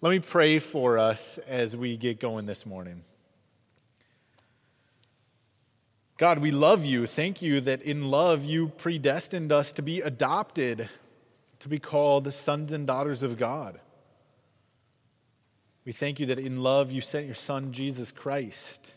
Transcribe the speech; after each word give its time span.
Let 0.00 0.10
me 0.10 0.20
pray 0.20 0.60
for 0.60 0.96
us 0.96 1.38
as 1.38 1.76
we 1.76 1.96
get 1.96 2.20
going 2.20 2.46
this 2.46 2.64
morning. 2.64 3.02
God, 6.18 6.38
we 6.38 6.52
love 6.52 6.84
you. 6.84 7.04
Thank 7.04 7.42
you 7.42 7.60
that 7.62 7.82
in 7.82 8.08
love 8.08 8.44
you 8.44 8.68
predestined 8.68 9.50
us 9.50 9.72
to 9.72 9.82
be 9.82 10.00
adopted, 10.00 10.88
to 11.58 11.68
be 11.68 11.80
called 11.80 12.32
sons 12.32 12.70
and 12.70 12.86
daughters 12.86 13.24
of 13.24 13.36
God. 13.36 13.80
We 15.84 15.90
thank 15.90 16.20
you 16.20 16.26
that 16.26 16.38
in 16.38 16.62
love 16.62 16.92
you 16.92 17.00
sent 17.00 17.26
your 17.26 17.34
Son, 17.34 17.72
Jesus 17.72 18.12
Christ, 18.12 18.94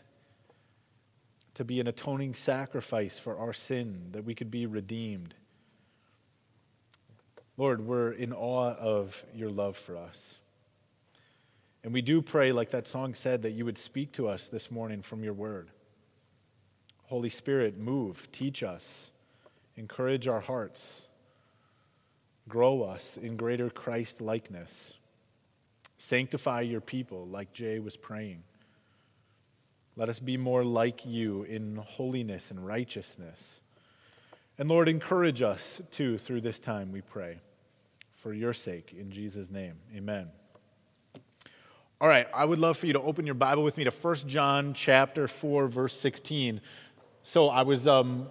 to 1.54 1.64
be 1.64 1.80
an 1.80 1.88
atoning 1.88 2.34
sacrifice 2.34 3.18
for 3.18 3.36
our 3.36 3.52
sin, 3.52 4.10
that 4.12 4.24
we 4.24 4.36
could 4.36 4.52
be 4.52 4.66
redeemed. 4.66 5.34
Lord, 7.56 7.84
we're 7.86 8.12
in 8.12 8.32
awe 8.32 8.74
of 8.74 9.24
your 9.34 9.50
love 9.50 9.76
for 9.76 9.96
us. 9.96 10.38
And 11.84 11.92
we 11.92 12.02
do 12.02 12.22
pray, 12.22 12.52
like 12.52 12.70
that 12.70 12.86
song 12.86 13.14
said, 13.14 13.42
that 13.42 13.52
you 13.52 13.64
would 13.64 13.78
speak 13.78 14.12
to 14.12 14.28
us 14.28 14.48
this 14.48 14.70
morning 14.70 15.02
from 15.02 15.24
your 15.24 15.32
word. 15.32 15.70
Holy 17.06 17.28
Spirit, 17.28 17.76
move, 17.76 18.30
teach 18.32 18.62
us, 18.62 19.10
encourage 19.76 20.28
our 20.28 20.40
hearts, 20.40 21.08
grow 22.48 22.82
us 22.82 23.16
in 23.16 23.36
greater 23.36 23.68
Christ 23.68 24.20
likeness. 24.20 24.94
Sanctify 25.98 26.62
your 26.62 26.80
people, 26.80 27.26
like 27.26 27.52
Jay 27.52 27.78
was 27.78 27.96
praying. 27.96 28.42
Let 29.94 30.08
us 30.08 30.20
be 30.20 30.36
more 30.36 30.64
like 30.64 31.04
you 31.04 31.42
in 31.42 31.76
holiness 31.76 32.50
and 32.50 32.64
righteousness. 32.64 33.60
And 34.58 34.68
Lord, 34.68 34.88
encourage 34.88 35.42
us 35.42 35.82
too 35.90 36.18
through 36.18 36.40
this 36.40 36.58
time, 36.58 36.92
we 36.92 37.02
pray. 37.02 37.40
For 38.14 38.32
your 38.32 38.52
sake, 38.52 38.94
in 38.98 39.10
Jesus' 39.10 39.50
name, 39.50 39.74
amen. 39.94 40.28
All 42.02 42.08
right, 42.08 42.26
I 42.34 42.44
would 42.44 42.58
love 42.58 42.78
for 42.78 42.88
you 42.88 42.94
to 42.94 43.00
open 43.00 43.26
your 43.26 43.36
Bible 43.36 43.62
with 43.62 43.76
me 43.76 43.84
to 43.84 43.92
1 43.92 44.16
John 44.26 44.74
chapter 44.74 45.28
4 45.28 45.68
verse 45.68 45.96
16. 45.96 46.60
So 47.22 47.48
I 47.48 47.62
was 47.62 47.86
um, 47.86 48.28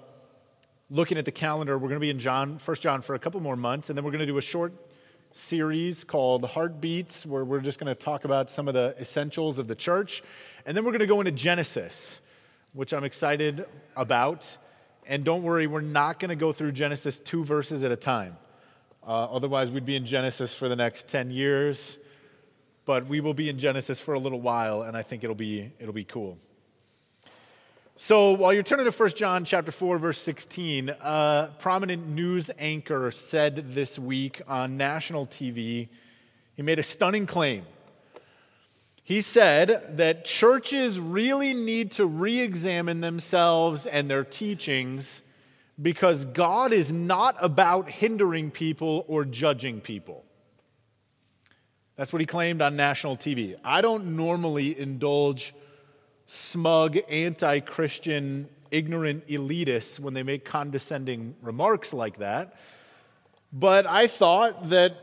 looking 0.89 1.17
at 1.17 1.23
the 1.23 1.31
calendar. 1.31 1.77
We're 1.77 1.87
going 1.87 2.01
to 2.01 2.01
be 2.01 2.09
in 2.09 2.19
John, 2.19 2.59
1 2.59 2.75
John 2.81 3.01
for 3.01 3.15
a 3.15 3.19
couple 3.19 3.39
more 3.39 3.55
months, 3.55 3.89
and 3.89 3.95
then 3.95 4.03
we're 4.03 4.11
going 4.11 4.19
to 4.19 4.25
do 4.25 4.37
a 4.37 4.41
short 4.41 4.73
series 5.31 6.03
called 6.03 6.43
Heartbeats, 6.43 7.25
where 7.25 7.45
we're 7.45 7.61
just 7.61 7.79
going 7.79 7.87
to 7.87 7.95
talk 7.95 8.25
about 8.25 8.49
some 8.49 8.67
of 8.67 8.73
the 8.73 8.93
essentials 8.99 9.57
of 9.57 9.69
the 9.69 9.75
church. 9.75 10.21
And 10.65 10.75
then 10.75 10.83
we're 10.83 10.91
going 10.91 10.99
to 10.99 11.07
go 11.07 11.21
into 11.21 11.31
Genesis, 11.31 12.19
which 12.73 12.93
I'm 12.93 13.05
excited 13.05 13.65
about. 13.95 14.57
And 15.07 15.23
don't 15.23 15.43
worry, 15.43 15.65
we're 15.67 15.79
not 15.79 16.19
going 16.19 16.27
to 16.27 16.35
go 16.35 16.51
through 16.51 16.73
Genesis 16.73 17.19
two 17.19 17.45
verses 17.45 17.85
at 17.85 17.91
a 17.93 17.95
time. 17.95 18.35
Uh, 19.01 19.31
otherwise, 19.31 19.71
we'd 19.71 19.85
be 19.85 19.95
in 19.95 20.05
Genesis 20.05 20.53
for 20.53 20.67
the 20.67 20.75
next 20.75 21.07
10 21.07 21.31
years 21.31 21.99
but 22.85 23.07
we 23.07 23.19
will 23.19 23.33
be 23.33 23.49
in 23.49 23.59
Genesis 23.59 23.99
for 23.99 24.13
a 24.13 24.19
little 24.19 24.41
while, 24.41 24.83
and 24.83 24.97
I 24.97 25.03
think 25.03 25.23
it'll 25.23 25.35
be, 25.35 25.71
it'll 25.79 25.93
be 25.93 26.03
cool. 26.03 26.37
So 27.95 28.31
while 28.31 28.51
you're 28.51 28.63
turning 28.63 28.85
to 28.85 28.91
1 28.91 29.09
John 29.11 29.45
chapter 29.45 29.71
4, 29.71 29.99
verse 29.99 30.17
16, 30.19 30.89
a 30.89 31.51
prominent 31.59 32.07
news 32.07 32.49
anchor 32.57 33.11
said 33.11 33.73
this 33.73 33.99
week 33.99 34.41
on 34.47 34.75
national 34.75 35.27
TV, 35.27 35.87
he 36.55 36.63
made 36.63 36.79
a 36.79 36.83
stunning 36.83 37.27
claim. 37.27 37.63
He 39.03 39.21
said 39.21 39.97
that 39.97 40.25
churches 40.25 40.99
really 40.99 41.53
need 41.53 41.91
to 41.93 42.05
re 42.05 42.39
examine 42.39 43.01
themselves 43.01 43.85
and 43.85 44.09
their 44.09 44.23
teachings 44.23 45.21
because 45.81 46.25
God 46.25 46.73
is 46.73 46.91
not 46.91 47.35
about 47.39 47.89
hindering 47.89 48.51
people 48.51 49.05
or 49.07 49.25
judging 49.25 49.81
people. 49.81 50.23
That's 52.01 52.11
what 52.11 52.19
he 52.19 52.25
claimed 52.25 52.63
on 52.63 52.75
national 52.75 53.15
TV. 53.15 53.57
I 53.63 53.81
don't 53.81 54.15
normally 54.15 54.75
indulge 54.79 55.53
smug, 56.25 56.97
anti 57.07 57.59
Christian, 57.59 58.49
ignorant 58.71 59.27
elitists 59.27 59.99
when 59.99 60.15
they 60.15 60.23
make 60.23 60.43
condescending 60.43 61.35
remarks 61.43 61.93
like 61.93 62.17
that. 62.17 62.55
But 63.53 63.85
I 63.85 64.07
thought 64.07 64.69
that 64.69 64.95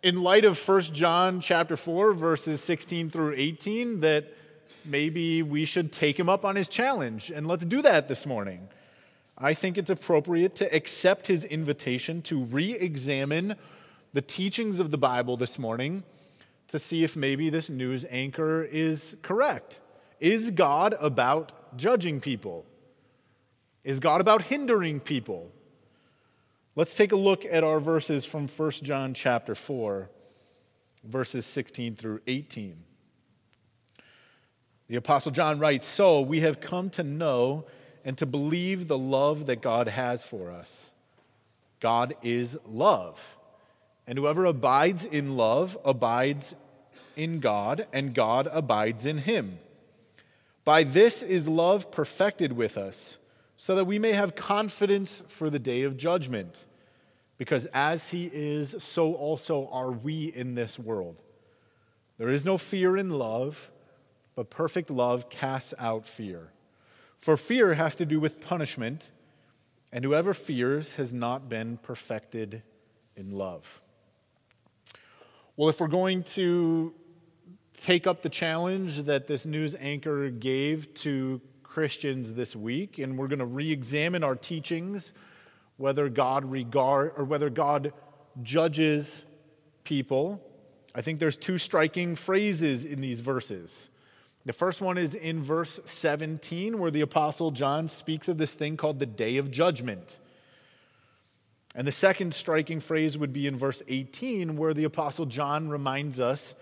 in 0.00 0.22
light 0.22 0.44
of 0.44 0.56
1 0.56 0.82
John 0.82 1.40
chapter 1.40 1.76
4 1.76 2.12
verses 2.12 2.62
16 2.62 3.10
through 3.10 3.34
18 3.36 3.98
that 3.98 4.26
maybe 4.84 5.42
we 5.42 5.64
should 5.64 5.90
take 5.92 6.16
him 6.16 6.28
up 6.28 6.44
on 6.44 6.54
his 6.54 6.68
challenge 6.68 7.32
and 7.32 7.48
let's 7.48 7.64
do 7.64 7.82
that 7.82 8.06
this 8.06 8.24
morning. 8.24 8.68
I 9.36 9.52
think 9.52 9.76
it's 9.76 9.90
appropriate 9.90 10.54
to 10.56 10.72
accept 10.72 11.26
his 11.26 11.44
invitation 11.44 12.22
to 12.22 12.44
re-examine 12.44 13.56
the 14.12 14.22
teachings 14.22 14.80
of 14.80 14.90
the 14.90 14.98
Bible 14.98 15.36
this 15.36 15.58
morning 15.58 16.02
to 16.68 16.78
see 16.78 17.04
if 17.04 17.16
maybe 17.16 17.50
this 17.50 17.68
news 17.68 18.04
anchor 18.10 18.62
is 18.62 19.16
correct. 19.22 19.80
Is 20.20 20.50
God 20.50 20.94
about 21.00 21.76
judging 21.76 22.20
people? 22.20 22.64
Is 23.84 24.00
God 24.00 24.20
about 24.20 24.42
hindering 24.42 25.00
people? 25.00 25.52
Let's 26.74 26.94
take 26.94 27.12
a 27.12 27.16
look 27.16 27.44
at 27.44 27.64
our 27.64 27.80
verses 27.80 28.24
from 28.24 28.48
1 28.48 28.70
John 28.70 29.14
chapter 29.14 29.54
4, 29.54 30.10
verses 31.04 31.44
16 31.46 31.96
through 31.96 32.20
18. 32.26 32.76
The 34.88 34.96
Apostle 34.96 35.32
John 35.32 35.58
writes 35.58 35.86
So 35.86 36.20
we 36.20 36.40
have 36.40 36.60
come 36.60 36.90
to 36.90 37.02
know 37.02 37.66
and 38.04 38.16
to 38.18 38.26
believe 38.26 38.88
the 38.88 38.98
love 38.98 39.46
that 39.46 39.60
God 39.60 39.88
has 39.88 40.24
for 40.24 40.50
us. 40.50 40.90
God 41.80 42.14
is 42.22 42.58
love. 42.66 43.37
And 44.08 44.16
whoever 44.16 44.46
abides 44.46 45.04
in 45.04 45.36
love 45.36 45.76
abides 45.84 46.56
in 47.14 47.40
God, 47.40 47.86
and 47.92 48.14
God 48.14 48.48
abides 48.50 49.04
in 49.04 49.18
him. 49.18 49.58
By 50.64 50.82
this 50.82 51.22
is 51.22 51.46
love 51.46 51.90
perfected 51.90 52.54
with 52.54 52.78
us, 52.78 53.18
so 53.58 53.74
that 53.74 53.84
we 53.84 53.98
may 53.98 54.12
have 54.14 54.34
confidence 54.34 55.22
for 55.28 55.50
the 55.50 55.58
day 55.58 55.82
of 55.82 55.98
judgment. 55.98 56.64
Because 57.36 57.66
as 57.74 58.08
he 58.08 58.30
is, 58.32 58.74
so 58.78 59.12
also 59.12 59.68
are 59.70 59.90
we 59.90 60.32
in 60.32 60.54
this 60.54 60.78
world. 60.78 61.16
There 62.16 62.30
is 62.30 62.46
no 62.46 62.56
fear 62.56 62.96
in 62.96 63.10
love, 63.10 63.70
but 64.34 64.48
perfect 64.48 64.88
love 64.88 65.28
casts 65.28 65.74
out 65.78 66.06
fear. 66.06 66.48
For 67.18 67.36
fear 67.36 67.74
has 67.74 67.94
to 67.96 68.06
do 68.06 68.20
with 68.20 68.40
punishment, 68.40 69.10
and 69.92 70.02
whoever 70.02 70.32
fears 70.32 70.94
has 70.94 71.12
not 71.12 71.50
been 71.50 71.76
perfected 71.76 72.62
in 73.14 73.32
love. 73.32 73.82
Well, 75.58 75.68
if 75.68 75.80
we're 75.80 75.88
going 75.88 76.22
to 76.22 76.94
take 77.74 78.06
up 78.06 78.22
the 78.22 78.28
challenge 78.28 79.06
that 79.06 79.26
this 79.26 79.44
news 79.44 79.74
anchor 79.80 80.30
gave 80.30 80.94
to 80.94 81.40
Christians 81.64 82.34
this 82.34 82.54
week, 82.54 82.98
and 82.98 83.18
we're 83.18 83.26
going 83.26 83.40
to 83.40 83.44
re-examine 83.44 84.22
our 84.22 84.36
teachings, 84.36 85.12
whether 85.76 86.08
God 86.08 86.44
regard 86.44 87.14
or 87.16 87.24
whether 87.24 87.50
God 87.50 87.92
judges 88.40 89.24
people. 89.82 90.40
I 90.94 91.02
think 91.02 91.18
there's 91.18 91.36
two 91.36 91.58
striking 91.58 92.14
phrases 92.14 92.84
in 92.84 93.00
these 93.00 93.18
verses. 93.18 93.88
The 94.46 94.52
first 94.52 94.80
one 94.80 94.96
is 94.96 95.16
in 95.16 95.42
verse 95.42 95.80
17, 95.86 96.78
where 96.78 96.92
the 96.92 97.00
Apostle 97.00 97.50
John 97.50 97.88
speaks 97.88 98.28
of 98.28 98.38
this 98.38 98.54
thing 98.54 98.76
called 98.76 99.00
the 99.00 99.06
day 99.06 99.38
of 99.38 99.50
judgment. 99.50 100.20
And 101.74 101.86
the 101.86 101.92
second 101.92 102.34
striking 102.34 102.80
phrase 102.80 103.16
would 103.18 103.32
be 103.32 103.46
in 103.46 103.56
verse 103.56 103.82
18, 103.88 104.56
where 104.56 104.74
the 104.74 104.84
Apostle 104.84 105.26
John 105.26 105.68
reminds 105.68 106.18
us 106.18 106.54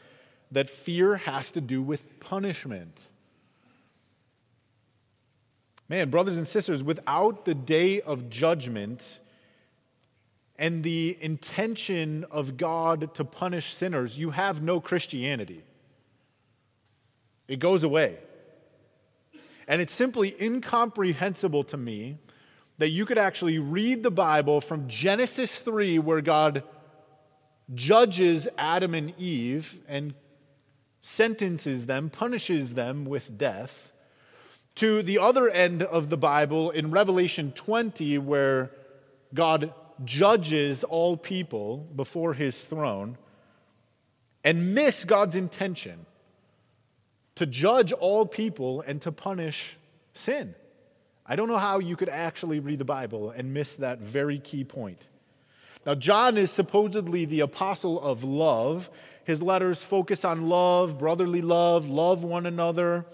that 0.52 0.68
fear 0.68 1.16
has 1.16 1.52
to 1.52 1.60
do 1.60 1.82
with 1.82 2.20
punishment. 2.20 3.08
Man, 5.88 6.10
brothers 6.10 6.36
and 6.36 6.46
sisters, 6.46 6.82
without 6.82 7.44
the 7.44 7.54
day 7.54 8.00
of 8.00 8.28
judgment 8.28 9.20
and 10.58 10.82
the 10.82 11.16
intention 11.20 12.24
of 12.30 12.56
God 12.56 13.14
to 13.14 13.24
punish 13.24 13.72
sinners, 13.72 14.18
you 14.18 14.30
have 14.30 14.62
no 14.62 14.80
Christianity. 14.80 15.62
It 17.46 17.60
goes 17.60 17.84
away. 17.84 18.18
And 19.68 19.80
it's 19.80 19.92
simply 19.92 20.34
incomprehensible 20.40 21.64
to 21.64 21.76
me 21.76 22.18
that 22.78 22.90
you 22.90 23.06
could 23.06 23.18
actually 23.18 23.58
read 23.58 24.02
the 24.02 24.10
Bible 24.10 24.60
from 24.60 24.88
Genesis 24.88 25.58
3, 25.58 25.98
where 25.98 26.20
God 26.20 26.62
judges 27.74 28.48
Adam 28.58 28.94
and 28.94 29.18
Eve 29.18 29.80
and 29.88 30.14
sentences 31.00 31.86
them, 31.86 32.10
punishes 32.10 32.74
them 32.74 33.04
with 33.04 33.38
death, 33.38 33.92
to 34.74 35.02
the 35.02 35.18
other 35.18 35.48
end 35.48 35.82
of 35.82 36.10
the 36.10 36.16
Bible 36.18 36.70
in 36.70 36.90
Revelation 36.90 37.52
20, 37.52 38.18
where 38.18 38.70
God 39.32 39.72
judges 40.04 40.84
all 40.84 41.16
people 41.16 41.78
before 41.96 42.34
his 42.34 42.62
throne 42.62 43.16
and 44.44 44.74
miss 44.74 45.04
God's 45.04 45.34
intention 45.34 46.04
to 47.36 47.46
judge 47.46 47.92
all 47.92 48.26
people 48.26 48.82
and 48.82 49.00
to 49.02 49.10
punish 49.10 49.76
sin. 50.14 50.54
I 51.28 51.36
don't 51.36 51.48
know 51.48 51.58
how 51.58 51.78
you 51.80 51.96
could 51.96 52.08
actually 52.08 52.60
read 52.60 52.78
the 52.78 52.84
Bible 52.84 53.30
and 53.30 53.52
miss 53.52 53.76
that 53.76 53.98
very 53.98 54.38
key 54.38 54.64
point. 54.64 55.08
Now, 55.84 55.94
John 55.94 56.36
is 56.36 56.50
supposedly 56.50 57.24
the 57.24 57.40
apostle 57.40 58.00
of 58.00 58.24
love. 58.24 58.90
His 59.24 59.42
letters 59.42 59.82
focus 59.82 60.24
on 60.24 60.48
love, 60.48 60.98
brotherly 60.98 61.42
love, 61.42 61.88
love 61.88 62.24
one 62.24 62.46
another. 62.46 63.06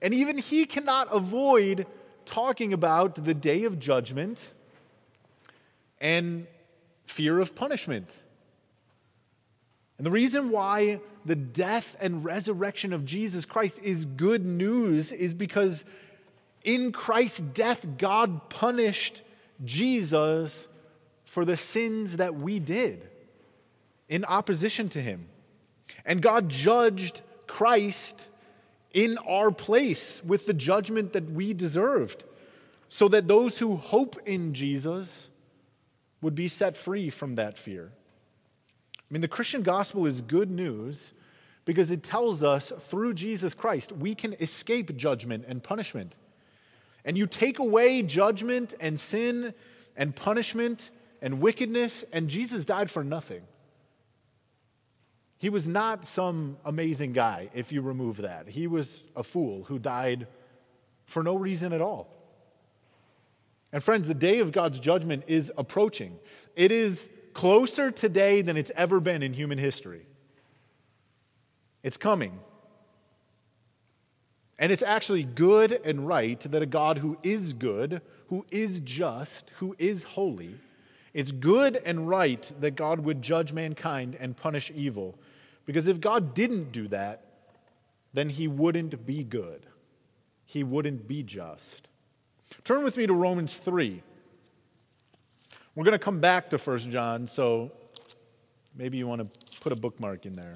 And 0.00 0.12
even 0.12 0.38
he 0.38 0.64
cannot 0.64 1.08
avoid 1.10 1.86
talking 2.24 2.72
about 2.72 3.24
the 3.24 3.34
day 3.34 3.64
of 3.64 3.78
judgment 3.78 4.52
and 6.00 6.46
fear 7.04 7.40
of 7.40 7.54
punishment. 7.54 8.22
And 9.96 10.06
the 10.06 10.10
reason 10.10 10.50
why 10.50 11.00
the 11.24 11.36
death 11.36 11.96
and 12.00 12.24
resurrection 12.24 12.92
of 12.92 13.04
Jesus 13.04 13.46
Christ 13.46 13.80
is 13.82 14.04
good 14.04 14.44
news 14.44 15.12
is 15.12 15.32
because 15.32 15.84
in 16.64 16.92
Christ's 16.92 17.40
death, 17.40 17.86
God 17.98 18.48
punished 18.48 19.22
Jesus 19.64 20.66
for 21.24 21.44
the 21.44 21.56
sins 21.56 22.16
that 22.16 22.34
we 22.34 22.58
did 22.58 23.08
in 24.08 24.24
opposition 24.24 24.88
to 24.90 25.00
him. 25.00 25.26
And 26.04 26.20
God 26.20 26.48
judged 26.48 27.22
Christ 27.46 28.26
in 28.92 29.18
our 29.18 29.50
place 29.50 30.24
with 30.24 30.46
the 30.46 30.54
judgment 30.54 31.12
that 31.12 31.30
we 31.30 31.52
deserved, 31.52 32.24
so 32.88 33.08
that 33.08 33.26
those 33.26 33.58
who 33.58 33.76
hope 33.76 34.16
in 34.24 34.54
Jesus 34.54 35.28
would 36.22 36.34
be 36.34 36.48
set 36.48 36.76
free 36.76 37.10
from 37.10 37.34
that 37.34 37.58
fear. 37.58 37.90
I 38.98 39.02
mean, 39.10 39.20
the 39.20 39.28
Christian 39.28 39.62
gospel 39.62 40.06
is 40.06 40.20
good 40.20 40.50
news 40.50 41.12
because 41.64 41.90
it 41.90 42.02
tells 42.02 42.42
us 42.42 42.72
through 42.78 43.14
Jesus 43.14 43.52
Christ 43.52 43.92
we 43.92 44.14
can 44.14 44.34
escape 44.34 44.96
judgment 44.96 45.44
and 45.48 45.62
punishment. 45.62 46.14
And 47.04 47.18
you 47.18 47.26
take 47.26 47.58
away 47.58 48.02
judgment 48.02 48.74
and 48.80 48.98
sin 48.98 49.54
and 49.96 50.14
punishment 50.16 50.90
and 51.20 51.40
wickedness, 51.40 52.04
and 52.12 52.28
Jesus 52.28 52.64
died 52.64 52.90
for 52.90 53.04
nothing. 53.04 53.42
He 55.38 55.50
was 55.50 55.68
not 55.68 56.06
some 56.06 56.56
amazing 56.64 57.12
guy 57.12 57.50
if 57.54 57.72
you 57.72 57.82
remove 57.82 58.18
that. 58.18 58.48
He 58.48 58.66
was 58.66 59.02
a 59.14 59.22
fool 59.22 59.64
who 59.64 59.78
died 59.78 60.26
for 61.04 61.22
no 61.22 61.34
reason 61.34 61.72
at 61.72 61.80
all. 61.80 62.08
And 63.72 63.82
friends, 63.82 64.08
the 64.08 64.14
day 64.14 64.38
of 64.38 64.52
God's 64.52 64.80
judgment 64.80 65.24
is 65.26 65.52
approaching. 65.58 66.18
It 66.54 66.72
is 66.72 67.10
closer 67.32 67.90
today 67.90 68.40
than 68.40 68.56
it's 68.56 68.72
ever 68.76 69.00
been 69.00 69.22
in 69.22 69.32
human 69.32 69.58
history. 69.58 70.06
It's 71.82 71.96
coming. 71.96 72.38
And 74.64 74.72
it's 74.72 74.82
actually 74.82 75.24
good 75.24 75.72
and 75.72 76.08
right 76.08 76.40
that 76.40 76.62
a 76.62 76.64
God 76.64 76.96
who 76.96 77.18
is 77.22 77.52
good, 77.52 78.00
who 78.28 78.46
is 78.50 78.80
just, 78.80 79.50
who 79.56 79.76
is 79.78 80.04
holy, 80.04 80.54
it's 81.12 81.32
good 81.32 81.76
and 81.84 82.08
right 82.08 82.50
that 82.60 82.70
God 82.70 83.00
would 83.00 83.20
judge 83.20 83.52
mankind 83.52 84.16
and 84.18 84.34
punish 84.34 84.72
evil. 84.74 85.18
Because 85.66 85.86
if 85.86 86.00
God 86.00 86.32
didn't 86.32 86.72
do 86.72 86.88
that, 86.88 87.26
then 88.14 88.30
he 88.30 88.48
wouldn't 88.48 89.04
be 89.04 89.22
good. 89.22 89.66
He 90.46 90.64
wouldn't 90.64 91.06
be 91.06 91.22
just. 91.22 91.86
Turn 92.64 92.84
with 92.84 92.96
me 92.96 93.06
to 93.06 93.12
Romans 93.12 93.58
3. 93.58 94.02
We're 95.74 95.84
going 95.84 95.92
to 95.92 95.98
come 95.98 96.20
back 96.20 96.48
to 96.48 96.56
1 96.56 96.78
John, 96.90 97.28
so 97.28 97.70
maybe 98.74 98.96
you 98.96 99.06
want 99.06 99.30
to 99.30 99.60
put 99.60 99.72
a 99.72 99.76
bookmark 99.76 100.24
in 100.24 100.32
there. 100.32 100.54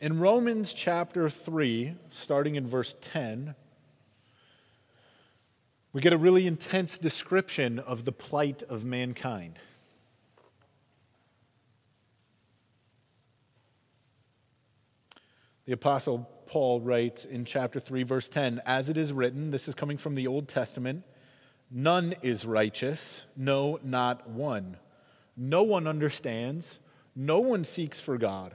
In 0.00 0.18
Romans 0.18 0.72
chapter 0.72 1.28
3, 1.28 1.94
starting 2.08 2.54
in 2.54 2.66
verse 2.66 2.96
10, 3.02 3.54
we 5.92 6.00
get 6.00 6.14
a 6.14 6.18
really 6.18 6.46
intense 6.46 6.96
description 6.96 7.78
of 7.78 8.06
the 8.06 8.12
plight 8.12 8.62
of 8.62 8.82
mankind. 8.82 9.58
The 15.66 15.72
Apostle 15.72 16.30
Paul 16.46 16.80
writes 16.80 17.26
in 17.26 17.44
chapter 17.44 17.78
3, 17.78 18.02
verse 18.04 18.30
10 18.30 18.62
As 18.64 18.88
it 18.88 18.96
is 18.96 19.12
written, 19.12 19.50
this 19.50 19.68
is 19.68 19.74
coming 19.74 19.98
from 19.98 20.14
the 20.14 20.26
Old 20.26 20.48
Testament, 20.48 21.04
none 21.70 22.14
is 22.22 22.46
righteous, 22.46 23.24
no, 23.36 23.78
not 23.82 24.30
one. 24.30 24.78
No 25.36 25.62
one 25.62 25.86
understands, 25.86 26.80
no 27.14 27.40
one 27.40 27.64
seeks 27.64 28.00
for 28.00 28.16
God. 28.16 28.54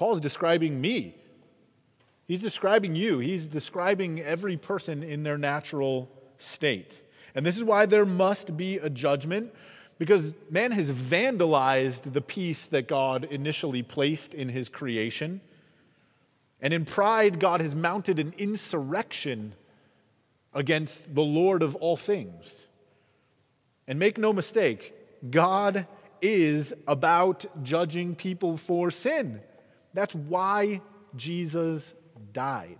Paul 0.00 0.14
is 0.14 0.22
describing 0.22 0.80
me. 0.80 1.14
He's 2.26 2.40
describing 2.40 2.96
you. 2.96 3.18
He's 3.18 3.46
describing 3.46 4.20
every 4.20 4.56
person 4.56 5.02
in 5.02 5.24
their 5.24 5.36
natural 5.36 6.10
state. 6.38 7.02
And 7.34 7.44
this 7.44 7.58
is 7.58 7.64
why 7.64 7.84
there 7.84 8.06
must 8.06 8.56
be 8.56 8.78
a 8.78 8.88
judgment 8.88 9.52
because 9.98 10.32
man 10.48 10.70
has 10.70 10.90
vandalized 10.90 12.14
the 12.14 12.22
peace 12.22 12.66
that 12.68 12.88
God 12.88 13.24
initially 13.24 13.82
placed 13.82 14.32
in 14.32 14.48
his 14.48 14.70
creation. 14.70 15.42
And 16.62 16.72
in 16.72 16.86
pride, 16.86 17.38
God 17.38 17.60
has 17.60 17.74
mounted 17.74 18.18
an 18.18 18.32
insurrection 18.38 19.52
against 20.54 21.14
the 21.14 21.20
Lord 21.20 21.62
of 21.62 21.76
all 21.76 21.98
things. 21.98 22.64
And 23.86 23.98
make 23.98 24.16
no 24.16 24.32
mistake, 24.32 24.94
God 25.30 25.86
is 26.22 26.72
about 26.88 27.44
judging 27.62 28.14
people 28.14 28.56
for 28.56 28.90
sin. 28.90 29.42
That's 29.94 30.14
why 30.14 30.80
Jesus 31.16 31.94
died, 32.32 32.78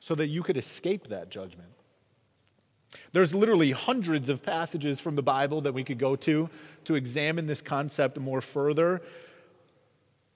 so 0.00 0.14
that 0.14 0.28
you 0.28 0.42
could 0.42 0.56
escape 0.56 1.08
that 1.08 1.30
judgment. 1.30 1.68
There's 3.12 3.34
literally 3.34 3.70
hundreds 3.70 4.28
of 4.28 4.42
passages 4.42 5.00
from 5.00 5.16
the 5.16 5.22
Bible 5.22 5.60
that 5.62 5.72
we 5.72 5.84
could 5.84 5.98
go 5.98 6.16
to 6.16 6.50
to 6.84 6.94
examine 6.94 7.46
this 7.46 7.60
concept 7.60 8.18
more 8.18 8.40
further. 8.40 9.02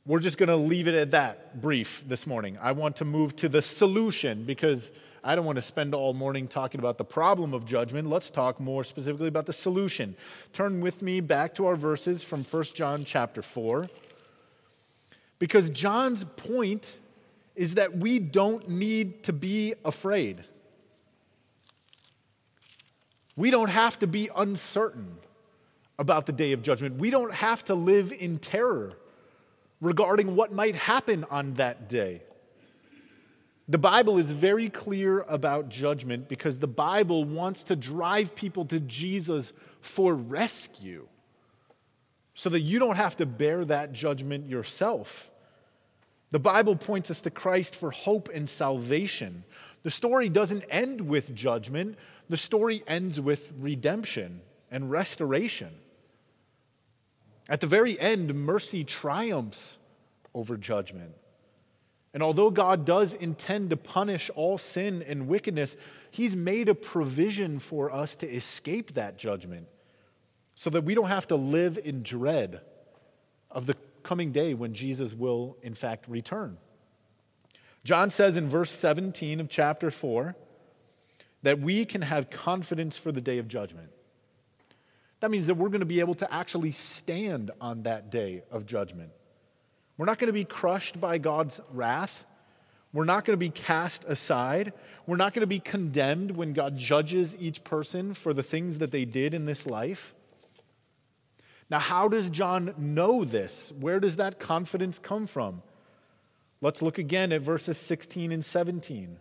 We're 0.06 0.20
just 0.20 0.38
going 0.38 0.48
to 0.48 0.56
leave 0.56 0.88
it 0.88 0.94
at 0.94 1.10
that 1.10 1.60
brief 1.60 2.02
this 2.06 2.26
morning. 2.26 2.56
I 2.60 2.72
want 2.72 2.96
to 2.96 3.04
move 3.04 3.36
to 3.36 3.48
the 3.48 3.60
solution 3.60 4.44
because 4.44 4.90
I 5.22 5.34
don't 5.34 5.44
want 5.44 5.56
to 5.56 5.62
spend 5.62 5.94
all 5.94 6.14
morning 6.14 6.48
talking 6.48 6.78
about 6.78 6.96
the 6.96 7.04
problem 7.04 7.52
of 7.52 7.66
judgment. 7.66 8.08
Let's 8.08 8.30
talk 8.30 8.58
more 8.60 8.84
specifically 8.84 9.28
about 9.28 9.46
the 9.46 9.52
solution. 9.52 10.16
Turn 10.52 10.80
with 10.80 11.02
me 11.02 11.20
back 11.20 11.54
to 11.56 11.66
our 11.66 11.76
verses 11.76 12.22
from 12.22 12.44
1 12.44 12.62
John 12.74 13.04
chapter 13.04 13.42
4. 13.42 13.88
Because 15.38 15.70
John's 15.70 16.24
point 16.24 16.98
is 17.54 17.74
that 17.74 17.96
we 17.96 18.18
don't 18.18 18.68
need 18.68 19.24
to 19.24 19.32
be 19.32 19.74
afraid. 19.84 20.44
We 23.36 23.50
don't 23.50 23.70
have 23.70 23.98
to 24.00 24.06
be 24.06 24.30
uncertain 24.34 25.16
about 25.98 26.26
the 26.26 26.32
day 26.32 26.52
of 26.52 26.62
judgment. 26.62 26.96
We 26.96 27.10
don't 27.10 27.32
have 27.32 27.64
to 27.66 27.74
live 27.74 28.12
in 28.12 28.38
terror 28.38 28.96
regarding 29.80 30.34
what 30.34 30.52
might 30.52 30.74
happen 30.74 31.24
on 31.30 31.54
that 31.54 31.88
day. 31.88 32.22
The 33.68 33.78
Bible 33.78 34.18
is 34.18 34.30
very 34.30 34.70
clear 34.70 35.20
about 35.28 35.68
judgment 35.68 36.28
because 36.28 36.58
the 36.58 36.66
Bible 36.68 37.24
wants 37.24 37.64
to 37.64 37.76
drive 37.76 38.34
people 38.34 38.64
to 38.66 38.80
Jesus 38.80 39.52
for 39.80 40.14
rescue 40.14 41.06
so 42.38 42.48
that 42.50 42.60
you 42.60 42.78
don't 42.78 42.94
have 42.94 43.16
to 43.16 43.26
bear 43.26 43.64
that 43.64 43.92
judgment 43.92 44.48
yourself. 44.48 45.28
The 46.30 46.38
Bible 46.38 46.76
points 46.76 47.10
us 47.10 47.20
to 47.22 47.32
Christ 47.32 47.74
for 47.74 47.90
hope 47.90 48.28
and 48.32 48.48
salvation. 48.48 49.42
The 49.82 49.90
story 49.90 50.28
doesn't 50.28 50.62
end 50.70 51.00
with 51.00 51.34
judgment, 51.34 51.98
the 52.28 52.36
story 52.36 52.84
ends 52.86 53.20
with 53.20 53.52
redemption 53.58 54.40
and 54.70 54.88
restoration. 54.88 55.70
At 57.48 57.60
the 57.60 57.66
very 57.66 57.98
end, 57.98 58.32
mercy 58.32 58.84
triumphs 58.84 59.76
over 60.32 60.56
judgment. 60.56 61.16
And 62.14 62.22
although 62.22 62.52
God 62.52 62.84
does 62.84 63.14
intend 63.14 63.70
to 63.70 63.76
punish 63.76 64.30
all 64.36 64.58
sin 64.58 65.02
and 65.08 65.26
wickedness, 65.26 65.74
He's 66.12 66.36
made 66.36 66.68
a 66.68 66.76
provision 66.76 67.58
for 67.58 67.92
us 67.92 68.14
to 68.14 68.28
escape 68.28 68.94
that 68.94 69.18
judgment 69.18 69.66
so 70.58 70.70
that 70.70 70.82
we 70.82 70.92
don't 70.92 71.06
have 71.06 71.28
to 71.28 71.36
live 71.36 71.78
in 71.84 72.02
dread 72.02 72.60
of 73.48 73.66
the 73.66 73.76
coming 74.02 74.32
day 74.32 74.54
when 74.54 74.74
Jesus 74.74 75.14
will, 75.14 75.56
in 75.62 75.72
fact, 75.72 76.08
return. 76.08 76.56
John 77.84 78.10
says 78.10 78.36
in 78.36 78.48
verse 78.48 78.72
17 78.72 79.38
of 79.38 79.48
chapter 79.48 79.88
4 79.92 80.34
that 81.44 81.60
we 81.60 81.84
can 81.84 82.02
have 82.02 82.28
confidence 82.28 82.96
for 82.96 83.12
the 83.12 83.20
day 83.20 83.38
of 83.38 83.46
judgment. 83.46 83.90
That 85.20 85.30
means 85.30 85.46
that 85.46 85.54
we're 85.54 85.68
going 85.68 85.78
to 85.78 85.86
be 85.86 86.00
able 86.00 86.16
to 86.16 86.34
actually 86.34 86.72
stand 86.72 87.52
on 87.60 87.84
that 87.84 88.10
day 88.10 88.42
of 88.50 88.66
judgment. 88.66 89.12
We're 89.96 90.06
not 90.06 90.18
going 90.18 90.26
to 90.26 90.32
be 90.32 90.44
crushed 90.44 91.00
by 91.00 91.18
God's 91.18 91.60
wrath. 91.72 92.26
We're 92.92 93.04
not 93.04 93.24
going 93.24 93.34
to 93.34 93.38
be 93.38 93.50
cast 93.50 94.06
aside. 94.06 94.72
We're 95.06 95.18
not 95.18 95.34
going 95.34 95.42
to 95.42 95.46
be 95.46 95.60
condemned 95.60 96.32
when 96.32 96.52
God 96.52 96.76
judges 96.76 97.36
each 97.38 97.62
person 97.62 98.12
for 98.12 98.34
the 98.34 98.42
things 98.42 98.80
that 98.80 98.90
they 98.90 99.04
did 99.04 99.34
in 99.34 99.46
this 99.46 99.64
life. 99.64 100.16
Now, 101.70 101.78
how 101.78 102.08
does 102.08 102.30
John 102.30 102.74
know 102.78 103.24
this? 103.24 103.72
Where 103.78 104.00
does 104.00 104.16
that 104.16 104.38
confidence 104.38 104.98
come 104.98 105.26
from? 105.26 105.62
Let's 106.60 106.82
look 106.82 106.98
again 106.98 107.32
at 107.32 107.42
verses 107.42 107.78
16 107.78 108.32
and 108.32 108.44
17. 108.44 109.18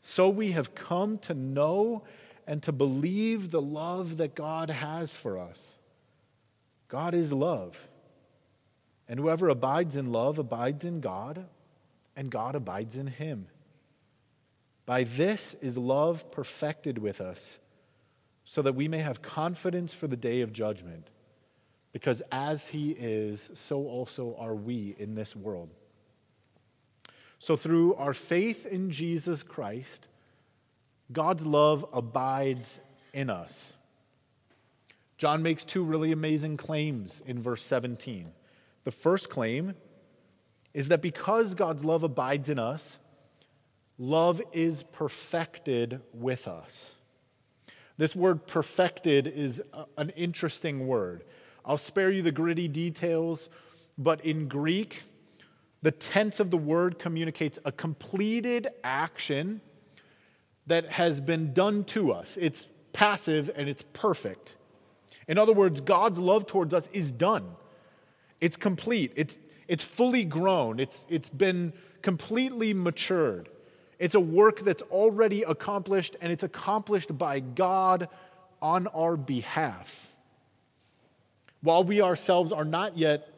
So 0.00 0.28
we 0.28 0.52
have 0.52 0.74
come 0.74 1.18
to 1.18 1.34
know 1.34 2.04
and 2.46 2.62
to 2.62 2.72
believe 2.72 3.50
the 3.50 3.60
love 3.60 4.18
that 4.18 4.34
God 4.34 4.70
has 4.70 5.16
for 5.16 5.38
us. 5.38 5.76
God 6.88 7.14
is 7.14 7.32
love. 7.32 7.88
And 9.08 9.18
whoever 9.18 9.48
abides 9.48 9.96
in 9.96 10.12
love 10.12 10.38
abides 10.38 10.84
in 10.84 11.00
God, 11.00 11.46
and 12.14 12.30
God 12.30 12.54
abides 12.54 12.96
in 12.96 13.06
him. 13.06 13.48
By 14.84 15.04
this 15.04 15.54
is 15.54 15.76
love 15.76 16.30
perfected 16.30 16.98
with 16.98 17.20
us, 17.20 17.58
so 18.48 18.62
that 18.62 18.76
we 18.76 18.86
may 18.86 19.00
have 19.00 19.20
confidence 19.20 19.92
for 19.92 20.06
the 20.06 20.16
day 20.16 20.40
of 20.40 20.52
judgment. 20.52 21.10
Because 21.92 22.22
as 22.30 22.68
he 22.68 22.92
is, 22.92 23.50
so 23.54 23.82
also 23.86 24.36
are 24.38 24.54
we 24.54 24.94
in 24.98 25.16
this 25.16 25.34
world. 25.34 25.68
So 27.40 27.56
through 27.56 27.96
our 27.96 28.14
faith 28.14 28.64
in 28.64 28.92
Jesus 28.92 29.42
Christ, 29.42 30.06
God's 31.12 31.44
love 31.44 31.84
abides 31.92 32.80
in 33.12 33.30
us. 33.30 33.72
John 35.18 35.42
makes 35.42 35.64
two 35.64 35.82
really 35.82 36.12
amazing 36.12 36.56
claims 36.56 37.22
in 37.26 37.42
verse 37.42 37.64
17. 37.64 38.30
The 38.84 38.90
first 38.92 39.28
claim 39.28 39.74
is 40.72 40.88
that 40.88 41.02
because 41.02 41.54
God's 41.54 41.84
love 41.84 42.04
abides 42.04 42.48
in 42.48 42.60
us, 42.60 42.98
love 43.98 44.40
is 44.52 44.84
perfected 44.92 46.00
with 46.12 46.46
us. 46.46 46.95
This 47.98 48.14
word 48.14 48.46
perfected 48.46 49.26
is 49.26 49.62
an 49.96 50.10
interesting 50.10 50.86
word. 50.86 51.24
I'll 51.64 51.76
spare 51.76 52.10
you 52.10 52.22
the 52.22 52.32
gritty 52.32 52.68
details, 52.68 53.48
but 53.96 54.24
in 54.24 54.48
Greek, 54.48 55.02
the 55.82 55.90
tense 55.90 56.40
of 56.40 56.50
the 56.50 56.56
word 56.56 56.98
communicates 56.98 57.58
a 57.64 57.72
completed 57.72 58.68
action 58.84 59.60
that 60.66 60.90
has 60.90 61.20
been 61.20 61.52
done 61.52 61.84
to 61.84 62.12
us. 62.12 62.36
It's 62.40 62.68
passive 62.92 63.50
and 63.54 63.68
it's 63.68 63.84
perfect. 63.92 64.56
In 65.28 65.38
other 65.38 65.52
words, 65.52 65.80
God's 65.80 66.18
love 66.18 66.46
towards 66.46 66.74
us 66.74 66.88
is 66.92 67.12
done. 67.12 67.56
It's 68.40 68.56
complete. 68.56 69.12
It's, 69.16 69.38
it's 69.68 69.84
fully 69.84 70.24
grown. 70.24 70.78
It's, 70.80 71.06
it's 71.08 71.28
been 71.28 71.72
completely 72.02 72.74
matured. 72.74 73.48
It's 73.98 74.14
a 74.14 74.20
work 74.20 74.60
that's 74.60 74.82
already 74.82 75.42
accomplished, 75.42 76.16
and 76.20 76.32
it's 76.32 76.42
accomplished 76.42 77.16
by 77.16 77.40
God 77.40 78.08
on 78.60 78.86
our 78.88 79.16
behalf. 79.16 80.12
While 81.62 81.84
we 81.84 82.00
ourselves 82.00 82.52
are 82.52 82.64
not 82.64 82.96
yet 82.96 83.28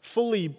fully 0.00 0.54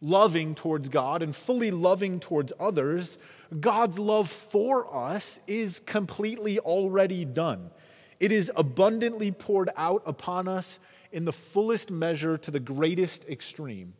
loving 0.00 0.54
towards 0.54 0.88
God 0.88 1.22
and 1.22 1.34
fully 1.34 1.70
loving 1.70 2.20
towards 2.20 2.52
others, 2.58 3.18
God's 3.60 3.98
love 3.98 4.28
for 4.28 4.92
us 4.94 5.40
is 5.46 5.80
completely 5.80 6.58
already 6.58 7.24
done. 7.24 7.70
It 8.18 8.32
is 8.32 8.50
abundantly 8.56 9.30
poured 9.30 9.70
out 9.76 10.02
upon 10.06 10.48
us 10.48 10.78
in 11.12 11.24
the 11.24 11.32
fullest 11.32 11.90
measure 11.90 12.36
to 12.38 12.50
the 12.50 12.60
greatest 12.60 13.24
extreme. 13.28 13.94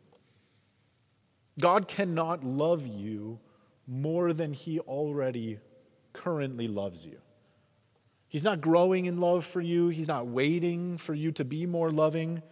God 1.59 1.87
cannot 1.87 2.43
love 2.43 2.85
you 2.85 3.39
more 3.87 4.33
than 4.33 4.53
he 4.53 4.79
already 4.81 5.59
currently 6.13 6.67
loves 6.67 7.05
you. 7.05 7.19
He's 8.27 8.43
not 8.43 8.59
growing 8.59 9.05
in 9.05 9.19
love 9.19 9.45
for 9.45 9.61
you, 9.61 9.87
he's 9.87 10.07
not 10.07 10.27
waiting 10.27 10.97
for 10.97 11.13
you 11.13 11.31
to 11.33 11.45
be 11.45 11.65
more 11.65 11.91
loving. 11.91 12.43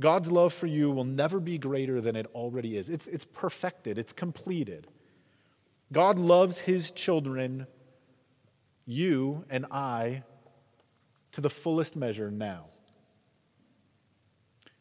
God's 0.00 0.30
love 0.30 0.54
for 0.54 0.66
you 0.66 0.90
will 0.90 1.04
never 1.04 1.40
be 1.40 1.58
greater 1.58 2.00
than 2.00 2.14
it 2.14 2.26
already 2.34 2.76
is. 2.76 2.88
It's, 2.88 3.06
it's 3.08 3.24
perfected, 3.24 3.98
it's 3.98 4.12
completed. 4.12 4.86
God 5.92 6.18
loves 6.18 6.60
his 6.60 6.90
children, 6.90 7.66
you 8.86 9.44
and 9.50 9.66
I, 9.70 10.22
to 11.32 11.40
the 11.40 11.50
fullest 11.50 11.96
measure 11.96 12.30
now. 12.30 12.66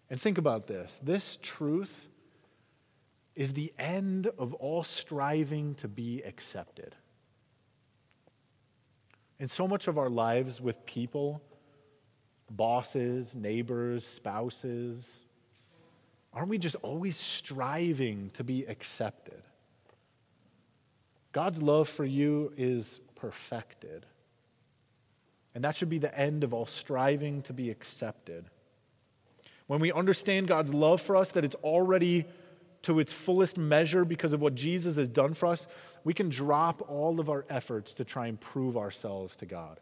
And 0.10 0.22
think 0.22 0.38
about 0.38 0.68
this 0.68 1.02
this 1.04 1.38
truth 1.42 2.08
is 3.38 3.54
the 3.54 3.72
end 3.78 4.26
of 4.40 4.56
all 4.56 4.84
striving 4.84 5.76
to 5.76 5.88
be 5.88 6.24
accepted. 6.24 6.96
In 9.40 9.48
so 9.48 9.68
much 9.68 9.88
of 9.88 10.00
our 10.00 10.10
lives 10.10 10.60
with 10.60 10.84
people, 10.88 11.40
bosses, 12.50 13.36
neighbors, 13.36 14.08
spouses, 14.08 15.20
aren't 16.34 16.50
we 16.50 16.58
just 16.58 16.78
always 16.78 17.16
striving 17.16 18.32
to 18.32 18.44
be 18.44 18.66
accepted? 18.66 19.44
God's 21.32 21.62
love 21.62 21.88
for 21.88 22.06
you 22.06 22.52
is 22.58 23.00
perfected. 23.14 24.08
And 25.54 25.64
that 25.64 25.76
should 25.76 25.92
be 25.92 26.00
the 26.00 26.20
end 26.20 26.44
of 26.44 26.56
all 26.56 26.66
striving 26.66 27.44
to 27.44 27.54
be 27.54 27.70
accepted. 27.70 28.46
When 29.68 29.80
we 29.80 29.92
understand 29.92 30.48
God's 30.48 30.74
love 30.74 31.02
for 31.02 31.16
us, 31.16 31.34
that 31.34 31.46
it's 31.46 31.56
already 31.56 32.26
to 32.84 33.00
its 33.00 33.12
fullest 33.12 33.58
measure 33.58 34.06
because 34.06 34.34
of 34.34 34.42
what 34.42 34.56
Jesus 34.56 34.98
has 34.98 35.08
done 35.08 35.34
for 35.34 35.48
us, 35.48 35.68
we 36.04 36.14
can 36.14 36.30
drop 36.30 36.82
all 36.90 37.20
of 37.20 37.30
our 37.30 37.46
efforts 37.50 37.94
to 37.96 38.06
try 38.06 38.28
and 38.28 38.40
prove 38.40 38.78
ourselves 38.78 39.36
to 39.38 39.46
God. 39.46 39.80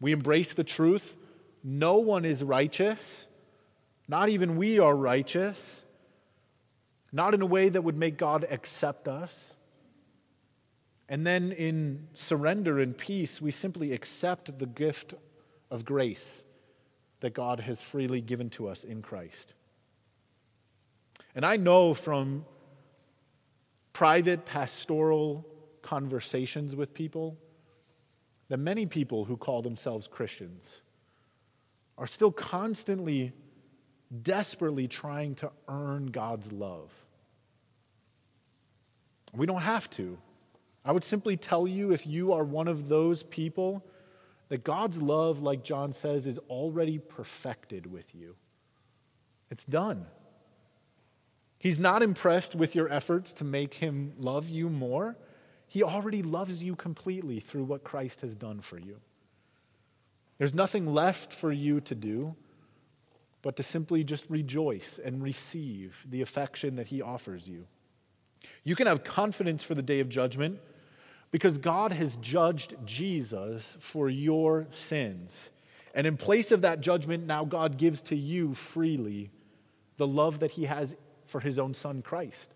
We 0.00 0.12
embrace 0.12 0.54
the 0.54 0.64
truth. 0.64 1.16
No 1.62 1.96
one 1.96 2.24
is 2.24 2.42
righteous. 2.42 3.26
Not 4.08 4.28
even 4.28 4.56
we 4.56 4.78
are 4.78 4.96
righteous. 4.96 5.84
Not 7.12 7.34
in 7.34 7.42
a 7.42 7.46
way 7.46 7.68
that 7.68 7.82
would 7.82 7.96
make 7.96 8.16
God 8.16 8.46
accept 8.50 9.08
us. 9.08 9.54
And 11.08 11.26
then 11.26 11.50
in 11.52 12.06
surrender 12.14 12.78
and 12.78 12.96
peace, 12.96 13.42
we 13.42 13.50
simply 13.50 13.92
accept 13.92 14.58
the 14.58 14.66
gift 14.66 15.14
of 15.70 15.84
grace 15.84 16.44
that 17.18 17.34
God 17.34 17.60
has 17.60 17.82
freely 17.82 18.20
given 18.20 18.48
to 18.50 18.68
us 18.68 18.84
in 18.84 19.02
Christ. 19.02 19.54
And 21.34 21.44
I 21.44 21.56
know 21.56 21.94
from 21.94 22.44
private 23.92 24.44
pastoral 24.44 25.46
conversations 25.82 26.74
with 26.74 26.94
people 26.94 27.38
that 28.48 28.58
many 28.58 28.86
people 28.86 29.24
who 29.24 29.36
call 29.36 29.62
themselves 29.62 30.08
Christians 30.08 30.80
are 31.96 32.06
still 32.06 32.32
constantly, 32.32 33.32
desperately 34.22 34.88
trying 34.88 35.34
to 35.36 35.50
earn 35.68 36.06
God's 36.06 36.50
love. 36.50 36.90
We 39.32 39.46
don't 39.46 39.60
have 39.60 39.88
to. 39.90 40.18
I 40.84 40.92
would 40.92 41.04
simply 41.04 41.36
tell 41.36 41.68
you 41.68 41.92
if 41.92 42.06
you 42.06 42.32
are 42.32 42.42
one 42.42 42.66
of 42.66 42.88
those 42.88 43.22
people 43.22 43.84
that 44.48 44.64
God's 44.64 45.00
love, 45.00 45.42
like 45.42 45.62
John 45.62 45.92
says, 45.92 46.26
is 46.26 46.38
already 46.48 46.98
perfected 46.98 47.86
with 47.86 48.14
you. 48.14 48.34
It's 49.50 49.64
done. 49.64 50.06
He's 51.60 51.78
not 51.78 52.02
impressed 52.02 52.54
with 52.54 52.74
your 52.74 52.90
efforts 52.90 53.34
to 53.34 53.44
make 53.44 53.74
him 53.74 54.14
love 54.18 54.48
you 54.48 54.70
more. 54.70 55.18
He 55.68 55.82
already 55.82 56.22
loves 56.22 56.62
you 56.64 56.74
completely 56.74 57.38
through 57.38 57.64
what 57.64 57.84
Christ 57.84 58.22
has 58.22 58.34
done 58.34 58.62
for 58.62 58.78
you. 58.78 58.96
There's 60.38 60.54
nothing 60.54 60.86
left 60.92 61.34
for 61.34 61.52
you 61.52 61.82
to 61.82 61.94
do 61.94 62.34
but 63.42 63.56
to 63.56 63.62
simply 63.62 64.04
just 64.04 64.24
rejoice 64.30 64.98
and 65.02 65.22
receive 65.22 66.06
the 66.08 66.22
affection 66.22 66.76
that 66.76 66.86
he 66.86 67.02
offers 67.02 67.46
you. 67.46 67.66
You 68.64 68.74
can 68.74 68.86
have 68.86 69.04
confidence 69.04 69.62
for 69.62 69.74
the 69.74 69.82
day 69.82 70.00
of 70.00 70.08
judgment 70.08 70.60
because 71.30 71.58
God 71.58 71.92
has 71.92 72.16
judged 72.16 72.74
Jesus 72.86 73.76
for 73.80 74.08
your 74.08 74.66
sins. 74.70 75.50
And 75.94 76.06
in 76.06 76.16
place 76.16 76.52
of 76.52 76.62
that 76.62 76.80
judgment, 76.80 77.26
now 77.26 77.44
God 77.44 77.76
gives 77.76 78.00
to 78.02 78.16
you 78.16 78.54
freely 78.54 79.30
the 79.98 80.06
love 80.06 80.38
that 80.40 80.52
He 80.52 80.64
has 80.64 80.96
for 81.30 81.40
His 81.40 81.58
own 81.58 81.74
Son, 81.74 82.02
Christ. 82.02 82.52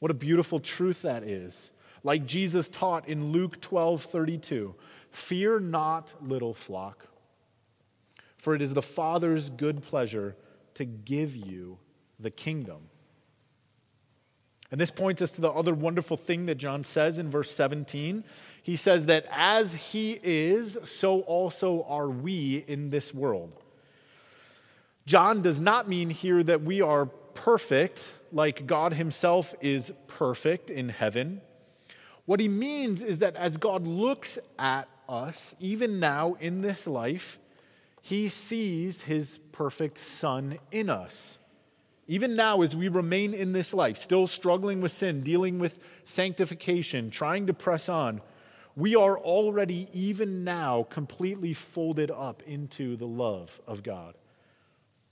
What 0.00 0.10
a 0.10 0.14
beautiful 0.14 0.60
truth 0.60 1.02
that 1.02 1.22
is. 1.22 1.70
Like 2.02 2.26
Jesus 2.26 2.68
taught 2.68 3.08
in 3.08 3.32
Luke 3.32 3.60
12 3.60 4.02
32 4.02 4.74
Fear 5.10 5.60
not, 5.60 6.12
little 6.20 6.54
flock, 6.54 7.06
for 8.36 8.54
it 8.54 8.60
is 8.60 8.74
the 8.74 8.82
Father's 8.82 9.48
good 9.48 9.82
pleasure 9.82 10.36
to 10.74 10.84
give 10.84 11.36
you 11.36 11.78
the 12.18 12.32
kingdom. 12.32 12.88
And 14.72 14.80
this 14.80 14.90
points 14.90 15.22
us 15.22 15.30
to 15.32 15.40
the 15.40 15.52
other 15.52 15.72
wonderful 15.72 16.16
thing 16.16 16.46
that 16.46 16.56
John 16.56 16.82
says 16.82 17.18
in 17.18 17.30
verse 17.30 17.50
17. 17.52 18.24
He 18.60 18.74
says 18.74 19.06
that 19.06 19.24
as 19.30 19.74
he 19.74 20.18
is, 20.20 20.76
so 20.82 21.20
also 21.20 21.84
are 21.84 22.10
we 22.10 22.64
in 22.66 22.90
this 22.90 23.14
world. 23.14 23.52
John 25.06 25.42
does 25.42 25.60
not 25.60 25.88
mean 25.88 26.10
here 26.10 26.42
that 26.42 26.62
we 26.62 26.80
are 26.80 27.08
perfect, 27.34 28.08
like 28.32 28.66
God 28.66 28.94
himself 28.94 29.54
is 29.60 29.92
perfect 30.06 30.70
in 30.70 30.88
heaven. 30.88 31.40
What 32.26 32.40
he 32.40 32.48
means 32.48 33.02
is 33.02 33.18
that 33.18 33.36
as 33.36 33.56
God 33.56 33.86
looks 33.86 34.38
at 34.58 34.88
us, 35.08 35.54
even 35.60 36.00
now 36.00 36.36
in 36.40 36.62
this 36.62 36.86
life, 36.86 37.38
he 38.00 38.28
sees 38.28 39.02
his 39.02 39.38
perfect 39.52 39.98
Son 39.98 40.58
in 40.70 40.88
us. 40.88 41.38
Even 42.06 42.36
now, 42.36 42.62
as 42.62 42.76
we 42.76 42.88
remain 42.88 43.32
in 43.32 43.52
this 43.52 43.72
life, 43.72 43.96
still 43.96 44.26
struggling 44.26 44.80
with 44.80 44.92
sin, 44.92 45.22
dealing 45.22 45.58
with 45.58 45.82
sanctification, 46.04 47.10
trying 47.10 47.46
to 47.46 47.54
press 47.54 47.88
on, 47.88 48.20
we 48.76 48.94
are 48.94 49.16
already, 49.18 49.88
even 49.92 50.44
now, 50.44 50.82
completely 50.90 51.54
folded 51.54 52.10
up 52.10 52.42
into 52.42 52.96
the 52.96 53.06
love 53.06 53.60
of 53.66 53.82
God. 53.82 54.14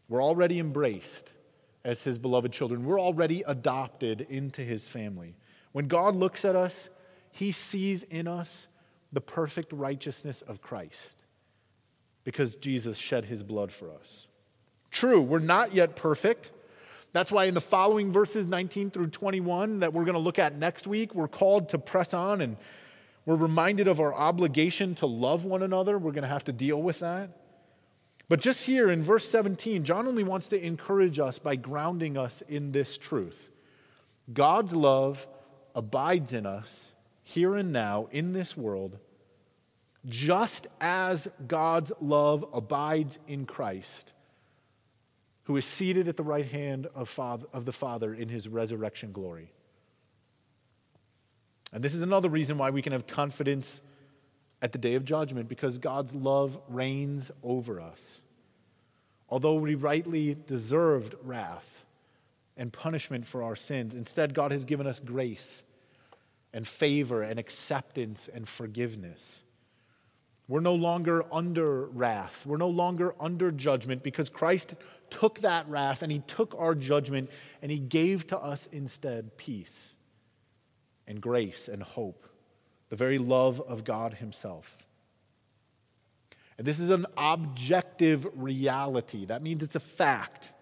We're 0.08 0.22
already 0.22 0.58
embraced 0.58 1.32
as 1.84 2.04
his 2.04 2.18
beloved 2.18 2.52
children, 2.52 2.84
we're 2.84 3.00
already 3.00 3.42
adopted 3.46 4.20
into 4.22 4.62
his 4.62 4.88
family. 4.88 5.34
When 5.72 5.88
God 5.88 6.14
looks 6.14 6.44
at 6.44 6.54
us, 6.54 6.88
he 7.30 7.50
sees 7.52 8.02
in 8.04 8.28
us 8.28 8.68
the 9.12 9.20
perfect 9.20 9.72
righteousness 9.72 10.42
of 10.42 10.60
Christ 10.60 11.22
because 12.24 12.56
Jesus 12.56 12.98
shed 12.98 13.24
his 13.24 13.42
blood 13.42 13.72
for 13.72 13.90
us. 13.90 14.26
True, 14.90 15.20
we're 15.20 15.38
not 15.38 15.74
yet 15.74 15.96
perfect. 15.96 16.50
That's 17.12 17.32
why 17.32 17.44
in 17.44 17.54
the 17.54 17.60
following 17.60 18.12
verses 18.12 18.46
19 18.46 18.90
through 18.90 19.08
21 19.08 19.80
that 19.80 19.92
we're 19.92 20.04
going 20.04 20.14
to 20.14 20.20
look 20.20 20.38
at 20.38 20.56
next 20.56 20.86
week, 20.86 21.14
we're 21.14 21.28
called 21.28 21.70
to 21.70 21.78
press 21.78 22.14
on 22.14 22.40
and 22.40 22.56
we're 23.26 23.36
reminded 23.36 23.88
of 23.88 24.00
our 24.00 24.14
obligation 24.14 24.94
to 24.96 25.06
love 25.06 25.44
one 25.44 25.62
another. 25.62 25.98
We're 25.98 26.12
going 26.12 26.22
to 26.22 26.28
have 26.28 26.44
to 26.44 26.52
deal 26.52 26.80
with 26.80 27.00
that. 27.00 27.30
But 28.32 28.40
just 28.40 28.64
here 28.64 28.90
in 28.90 29.02
verse 29.02 29.28
17, 29.28 29.84
John 29.84 30.08
only 30.08 30.24
wants 30.24 30.48
to 30.48 30.66
encourage 30.66 31.18
us 31.18 31.38
by 31.38 31.54
grounding 31.54 32.16
us 32.16 32.42
in 32.48 32.72
this 32.72 32.96
truth 32.96 33.52
God's 34.32 34.74
love 34.74 35.26
abides 35.74 36.32
in 36.32 36.46
us 36.46 36.92
here 37.22 37.56
and 37.56 37.74
now 37.74 38.08
in 38.10 38.32
this 38.32 38.56
world, 38.56 38.96
just 40.06 40.66
as 40.80 41.28
God's 41.46 41.92
love 42.00 42.42
abides 42.54 43.18
in 43.28 43.44
Christ 43.44 44.12
who 45.42 45.58
is 45.58 45.66
seated 45.66 46.08
at 46.08 46.16
the 46.16 46.22
right 46.22 46.46
hand 46.46 46.86
of, 46.94 47.10
Father, 47.10 47.44
of 47.52 47.66
the 47.66 47.70
Father 47.72 48.14
in 48.14 48.30
his 48.30 48.48
resurrection 48.48 49.12
glory. 49.12 49.52
And 51.70 51.84
this 51.84 51.94
is 51.94 52.00
another 52.00 52.30
reason 52.30 52.56
why 52.56 52.70
we 52.70 52.80
can 52.80 52.94
have 52.94 53.06
confidence 53.06 53.82
at 54.62 54.72
the 54.72 54.78
day 54.78 54.94
of 54.94 55.04
judgment, 55.04 55.50
because 55.50 55.76
God's 55.76 56.14
love 56.14 56.58
reigns 56.68 57.30
over 57.42 57.78
us. 57.78 58.21
Although 59.32 59.54
we 59.54 59.76
rightly 59.76 60.36
deserved 60.46 61.14
wrath 61.22 61.86
and 62.58 62.70
punishment 62.70 63.26
for 63.26 63.42
our 63.42 63.56
sins, 63.56 63.94
instead, 63.94 64.34
God 64.34 64.52
has 64.52 64.66
given 64.66 64.86
us 64.86 65.00
grace 65.00 65.62
and 66.52 66.68
favor 66.68 67.22
and 67.22 67.38
acceptance 67.38 68.28
and 68.28 68.46
forgiveness. 68.46 69.40
We're 70.48 70.60
no 70.60 70.74
longer 70.74 71.24
under 71.32 71.86
wrath. 71.86 72.44
We're 72.44 72.58
no 72.58 72.68
longer 72.68 73.14
under 73.18 73.50
judgment 73.50 74.02
because 74.02 74.28
Christ 74.28 74.74
took 75.08 75.40
that 75.40 75.66
wrath 75.66 76.02
and 76.02 76.12
he 76.12 76.18
took 76.18 76.54
our 76.58 76.74
judgment 76.74 77.30
and 77.62 77.72
he 77.72 77.78
gave 77.78 78.26
to 78.26 78.38
us 78.38 78.68
instead 78.70 79.38
peace 79.38 79.94
and 81.06 81.22
grace 81.22 81.68
and 81.68 81.82
hope, 81.82 82.28
the 82.90 82.96
very 82.96 83.16
love 83.16 83.62
of 83.62 83.82
God 83.82 84.12
himself. 84.12 84.76
And 86.58 86.66
this 86.66 86.78
is 86.78 86.90
an 86.90 87.06
objective 87.16 88.26
reality. 88.34 89.24
That 89.26 89.42
means 89.42 89.62
it's 89.62 89.76
a 89.76 89.80
fact. 89.80 90.52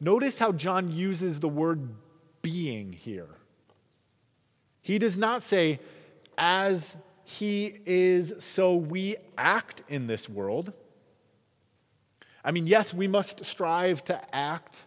Notice 0.00 0.38
how 0.38 0.52
John 0.52 0.90
uses 0.90 1.40
the 1.40 1.48
word 1.48 1.88
being 2.42 2.92
here. 2.92 3.28
He 4.82 4.98
does 4.98 5.18
not 5.18 5.42
say, 5.42 5.80
as 6.38 6.96
he 7.24 7.74
is, 7.84 8.34
so 8.38 8.76
we 8.76 9.16
act 9.36 9.84
in 9.88 10.06
this 10.06 10.28
world. 10.28 10.72
I 12.42 12.50
mean, 12.50 12.66
yes, 12.66 12.94
we 12.94 13.06
must 13.06 13.44
strive 13.44 14.02
to 14.04 14.34
act 14.34 14.86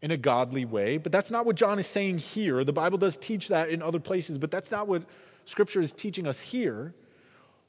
in 0.00 0.10
a 0.10 0.16
godly 0.16 0.64
way, 0.64 0.96
but 0.96 1.12
that's 1.12 1.30
not 1.30 1.44
what 1.46 1.56
John 1.56 1.78
is 1.78 1.86
saying 1.86 2.18
here. 2.18 2.64
The 2.64 2.72
Bible 2.72 2.98
does 2.98 3.16
teach 3.16 3.48
that 3.48 3.68
in 3.68 3.82
other 3.82 4.00
places, 4.00 4.38
but 4.38 4.50
that's 4.50 4.70
not 4.70 4.88
what 4.88 5.02
Scripture 5.44 5.80
is 5.80 5.92
teaching 5.92 6.26
us 6.26 6.40
here. 6.40 6.94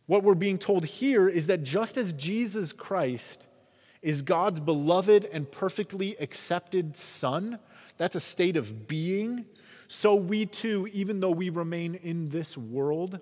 What 0.05 0.23
we're 0.23 0.35
being 0.35 0.57
told 0.57 0.85
here 0.85 1.29
is 1.29 1.47
that 1.47 1.63
just 1.63 1.97
as 1.97 2.13
Jesus 2.13 2.73
Christ 2.73 3.47
is 4.01 4.21
God's 4.21 4.59
beloved 4.59 5.25
and 5.25 5.49
perfectly 5.49 6.15
accepted 6.19 6.97
Son, 6.97 7.59
that's 7.97 8.15
a 8.15 8.19
state 8.19 8.57
of 8.57 8.87
being, 8.87 9.45
so 9.87 10.15
we 10.15 10.45
too, 10.45 10.89
even 10.91 11.19
though 11.19 11.31
we 11.31 11.49
remain 11.49 11.95
in 11.95 12.29
this 12.29 12.57
world, 12.57 13.19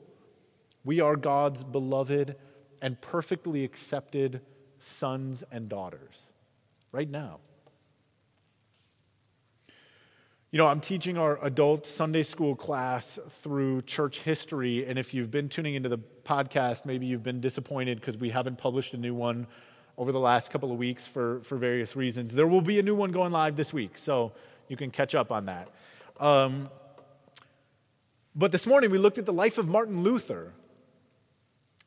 we 0.83 0.99
are 0.99 1.15
God's 1.15 1.63
beloved 1.63 2.35
and 2.81 2.99
perfectly 2.99 3.63
accepted 3.63 4.41
sons 4.79 5.43
and 5.51 5.69
daughters 5.69 6.27
right 6.91 7.09
now. 7.09 7.39
You 10.53 10.57
know, 10.57 10.67
I'm 10.67 10.81
teaching 10.81 11.17
our 11.17 11.39
adult 11.45 11.87
Sunday 11.87 12.23
school 12.23 12.57
class 12.57 13.17
through 13.29 13.83
church 13.83 14.19
history, 14.19 14.85
and 14.85 14.99
if 14.99 15.13
you've 15.13 15.31
been 15.31 15.47
tuning 15.47 15.75
into 15.75 15.87
the 15.87 15.97
podcast, 15.97 16.85
maybe 16.85 17.05
you've 17.05 17.23
been 17.23 17.39
disappointed 17.39 18.01
because 18.01 18.17
we 18.17 18.31
haven't 18.31 18.57
published 18.57 18.93
a 18.93 18.97
new 18.97 19.13
one 19.15 19.47
over 19.97 20.11
the 20.11 20.19
last 20.19 20.51
couple 20.51 20.69
of 20.69 20.77
weeks 20.77 21.07
for, 21.07 21.39
for 21.43 21.55
various 21.55 21.95
reasons. 21.95 22.33
There 22.35 22.47
will 22.47 22.59
be 22.59 22.79
a 22.79 22.83
new 22.83 22.95
one 22.95 23.13
going 23.13 23.31
live 23.31 23.55
this 23.55 23.71
week, 23.71 23.97
so 23.97 24.33
you 24.67 24.75
can 24.75 24.91
catch 24.91 25.15
up 25.15 25.31
on 25.31 25.45
that. 25.45 25.69
Um, 26.19 26.69
but 28.35 28.51
this 28.51 28.67
morning 28.67 28.91
we 28.91 28.97
looked 28.97 29.19
at 29.19 29.25
the 29.25 29.31
life 29.31 29.57
of 29.57 29.69
Martin 29.69 30.03
Luther, 30.03 30.51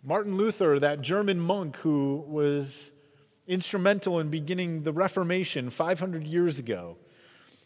Martin 0.02 0.38
Luther, 0.38 0.78
that 0.78 1.02
German 1.02 1.38
monk 1.38 1.76
who 1.76 2.24
was 2.26 2.92
instrumental 3.46 4.20
in 4.20 4.30
beginning 4.30 4.84
the 4.84 4.92
Reformation 4.94 5.68
500 5.68 6.26
years 6.26 6.58
ago. 6.58 6.96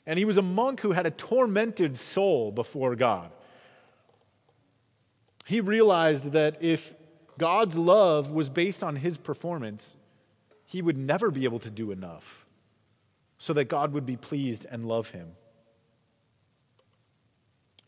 And 0.08 0.18
he 0.18 0.24
was 0.24 0.38
a 0.38 0.42
monk 0.42 0.80
who 0.80 0.92
had 0.92 1.04
a 1.04 1.10
tormented 1.10 1.98
soul 1.98 2.50
before 2.50 2.96
God. 2.96 3.30
He 5.44 5.60
realized 5.60 6.32
that 6.32 6.62
if 6.62 6.94
God's 7.36 7.76
love 7.76 8.30
was 8.30 8.48
based 8.48 8.82
on 8.82 8.96
his 8.96 9.18
performance, 9.18 9.96
he 10.64 10.80
would 10.80 10.96
never 10.96 11.30
be 11.30 11.44
able 11.44 11.58
to 11.58 11.70
do 11.70 11.90
enough 11.90 12.46
so 13.36 13.52
that 13.52 13.66
God 13.66 13.92
would 13.92 14.06
be 14.06 14.16
pleased 14.16 14.64
and 14.70 14.88
love 14.88 15.10
him. 15.10 15.32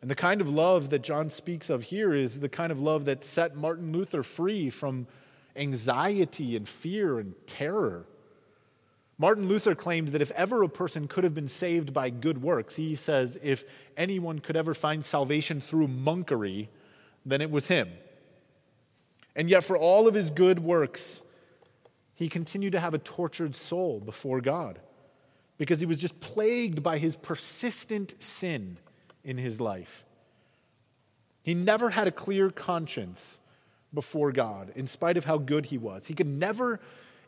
And 0.02 0.10
the 0.10 0.14
kind 0.14 0.42
of 0.42 0.50
love 0.50 0.90
that 0.90 1.00
John 1.00 1.30
speaks 1.30 1.70
of 1.70 1.84
here 1.84 2.12
is 2.12 2.40
the 2.40 2.50
kind 2.50 2.70
of 2.70 2.82
love 2.82 3.06
that 3.06 3.24
set 3.24 3.56
Martin 3.56 3.92
Luther 3.92 4.22
free 4.22 4.68
from 4.68 5.06
anxiety 5.56 6.54
and 6.54 6.68
fear 6.68 7.18
and 7.18 7.34
terror. 7.46 8.04
Martin 9.20 9.48
Luther 9.48 9.74
claimed 9.74 10.08
that 10.08 10.22
if 10.22 10.30
ever 10.30 10.62
a 10.62 10.68
person 10.68 11.06
could 11.06 11.24
have 11.24 11.34
been 11.34 11.46
saved 11.46 11.92
by 11.92 12.08
good 12.08 12.40
works, 12.40 12.76
he 12.76 12.94
says, 12.94 13.38
if 13.42 13.66
anyone 13.94 14.38
could 14.38 14.56
ever 14.56 14.72
find 14.72 15.04
salvation 15.04 15.60
through 15.60 15.88
monkery, 15.88 16.68
then 17.26 17.42
it 17.42 17.50
was 17.50 17.66
him. 17.66 17.90
And 19.36 19.50
yet, 19.50 19.62
for 19.62 19.76
all 19.76 20.08
of 20.08 20.14
his 20.14 20.30
good 20.30 20.60
works, 20.60 21.20
he 22.14 22.30
continued 22.30 22.72
to 22.72 22.80
have 22.80 22.94
a 22.94 22.98
tortured 22.98 23.54
soul 23.54 24.00
before 24.00 24.40
God 24.40 24.80
because 25.58 25.80
he 25.80 25.86
was 25.86 25.98
just 25.98 26.18
plagued 26.20 26.82
by 26.82 26.96
his 26.96 27.14
persistent 27.14 28.14
sin 28.20 28.78
in 29.22 29.36
his 29.36 29.60
life. 29.60 30.06
He 31.42 31.52
never 31.52 31.90
had 31.90 32.08
a 32.08 32.12
clear 32.12 32.48
conscience 32.48 33.38
before 33.92 34.32
God, 34.32 34.72
in 34.74 34.86
spite 34.86 35.18
of 35.18 35.26
how 35.26 35.36
good 35.36 35.66
he 35.66 35.76
was. 35.76 36.06
He 36.06 36.14
could 36.14 36.26
never 36.26 36.80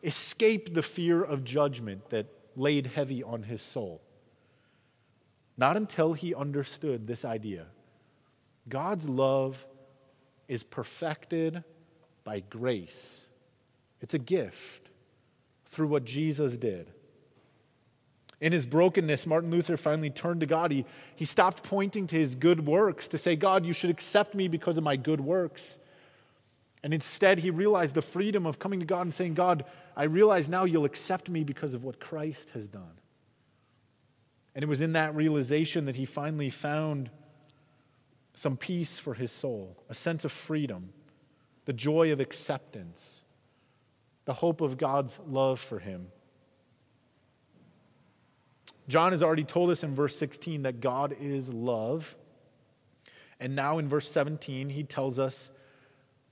escape 0.02 0.74
the 0.74 0.82
fear 0.82 1.22
of 1.22 1.44
judgment 1.44 2.10
that 2.10 2.26
laid 2.56 2.88
heavy 2.88 3.22
on 3.22 3.44
his 3.44 3.62
soul. 3.62 4.02
Not 5.56 5.76
until 5.76 6.12
he 6.12 6.34
understood 6.34 7.06
this 7.06 7.24
idea 7.24 7.66
God's 8.68 9.08
love 9.08 9.66
is 10.48 10.62
perfected 10.62 11.64
by 12.24 12.40
grace, 12.40 13.26
it's 14.00 14.14
a 14.14 14.18
gift 14.18 14.90
through 15.66 15.88
what 15.88 16.04
Jesus 16.04 16.58
did. 16.58 16.90
In 18.40 18.52
his 18.52 18.66
brokenness, 18.66 19.24
Martin 19.24 19.52
Luther 19.52 19.76
finally 19.76 20.10
turned 20.10 20.40
to 20.40 20.46
God. 20.46 20.72
He, 20.72 20.84
he 21.14 21.24
stopped 21.24 21.62
pointing 21.62 22.08
to 22.08 22.16
his 22.16 22.34
good 22.34 22.66
works 22.66 23.06
to 23.08 23.18
say, 23.18 23.36
God, 23.36 23.64
you 23.64 23.72
should 23.72 23.88
accept 23.88 24.34
me 24.34 24.48
because 24.48 24.76
of 24.76 24.82
my 24.82 24.96
good 24.96 25.20
works. 25.20 25.78
And 26.82 26.92
instead, 26.92 27.38
he 27.38 27.50
realized 27.50 27.94
the 27.94 28.02
freedom 28.02 28.46
of 28.46 28.58
coming 28.58 28.80
to 28.80 28.86
God 28.86 29.02
and 29.02 29.14
saying, 29.14 29.34
God, 29.34 29.64
I 29.96 30.04
realize 30.04 30.48
now 30.48 30.64
you'll 30.64 30.84
accept 30.84 31.28
me 31.28 31.44
because 31.44 31.74
of 31.74 31.84
what 31.84 32.00
Christ 32.00 32.50
has 32.50 32.68
done. 32.68 32.98
And 34.54 34.62
it 34.62 34.68
was 34.68 34.82
in 34.82 34.92
that 34.94 35.14
realization 35.14 35.84
that 35.84 35.96
he 35.96 36.04
finally 36.04 36.50
found 36.50 37.10
some 38.34 38.56
peace 38.56 38.98
for 38.98 39.14
his 39.14 39.30
soul, 39.30 39.76
a 39.88 39.94
sense 39.94 40.24
of 40.24 40.32
freedom, 40.32 40.92
the 41.64 41.72
joy 41.72 42.12
of 42.12 42.20
acceptance, 42.20 43.22
the 44.24 44.34
hope 44.34 44.60
of 44.60 44.78
God's 44.78 45.20
love 45.26 45.60
for 45.60 45.78
him. 45.78 46.08
John 48.88 49.12
has 49.12 49.22
already 49.22 49.44
told 49.44 49.70
us 49.70 49.84
in 49.84 49.94
verse 49.94 50.16
16 50.16 50.62
that 50.62 50.80
God 50.80 51.14
is 51.20 51.52
love. 51.52 52.16
And 53.38 53.54
now 53.54 53.78
in 53.78 53.88
verse 53.88 54.10
17, 54.10 54.70
he 54.70 54.82
tells 54.82 55.18
us 55.18 55.50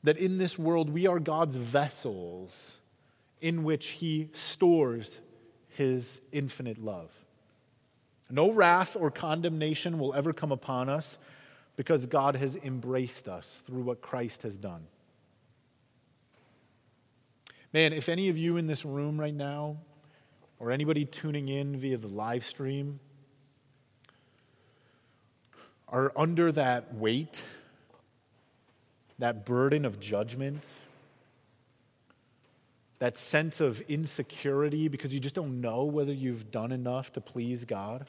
that 0.03 0.17
in 0.17 0.39
this 0.39 0.59
world 0.59 0.91
we 0.91 1.07
are 1.07 1.19
God's 1.19 1.57
vessels 1.57 2.79
in 3.41 3.65
which 3.65 3.89
he 3.89 4.29
stores 4.33 5.21
his 5.69 6.21
infinite 6.33 6.79
love. 6.79 7.11
No 8.31 8.51
wrath 8.51 8.97
or 8.99 9.11
condemnation 9.11 9.99
will 9.99 10.15
ever 10.15 10.33
come 10.33 10.53
upon 10.53 10.89
us 10.89 11.19
because 11.77 12.07
God 12.07 12.37
has 12.37 12.57
embraced 12.57 13.29
us 13.29 13.63
through 13.67 13.83
what 13.83 14.01
Christ 14.01 14.43
has 14.43 14.59
done. 14.59 14.87
Man, 17.73 17.93
if 17.93 18.09
any 18.09 18.29
of 18.29 18.37
you 18.37 18.57
in 18.57 18.67
this 18.67 18.85
room 18.85 19.19
right 19.19 19.35
now, 19.35 19.79
or 20.59 20.71
anybody 20.71 21.05
tuning 21.05 21.49
in 21.49 21.77
via 21.77 21.97
the 21.97 22.09
live 22.09 22.45
stream, 22.45 23.01
are 25.89 26.13
under 26.17 26.53
that 26.53 26.95
weight, 26.95 27.43
that 29.21 29.45
burden 29.45 29.85
of 29.85 30.01
judgment, 30.01 30.75
that 32.99 33.17
sense 33.17 33.61
of 33.61 33.81
insecurity 33.83 34.89
because 34.89 35.15
you 35.15 35.21
just 35.21 35.35
don't 35.35 35.61
know 35.61 35.85
whether 35.85 36.13
you've 36.13 36.51
done 36.51 36.73
enough 36.73 37.13
to 37.13 37.21
please 37.21 37.65
God. 37.65 38.07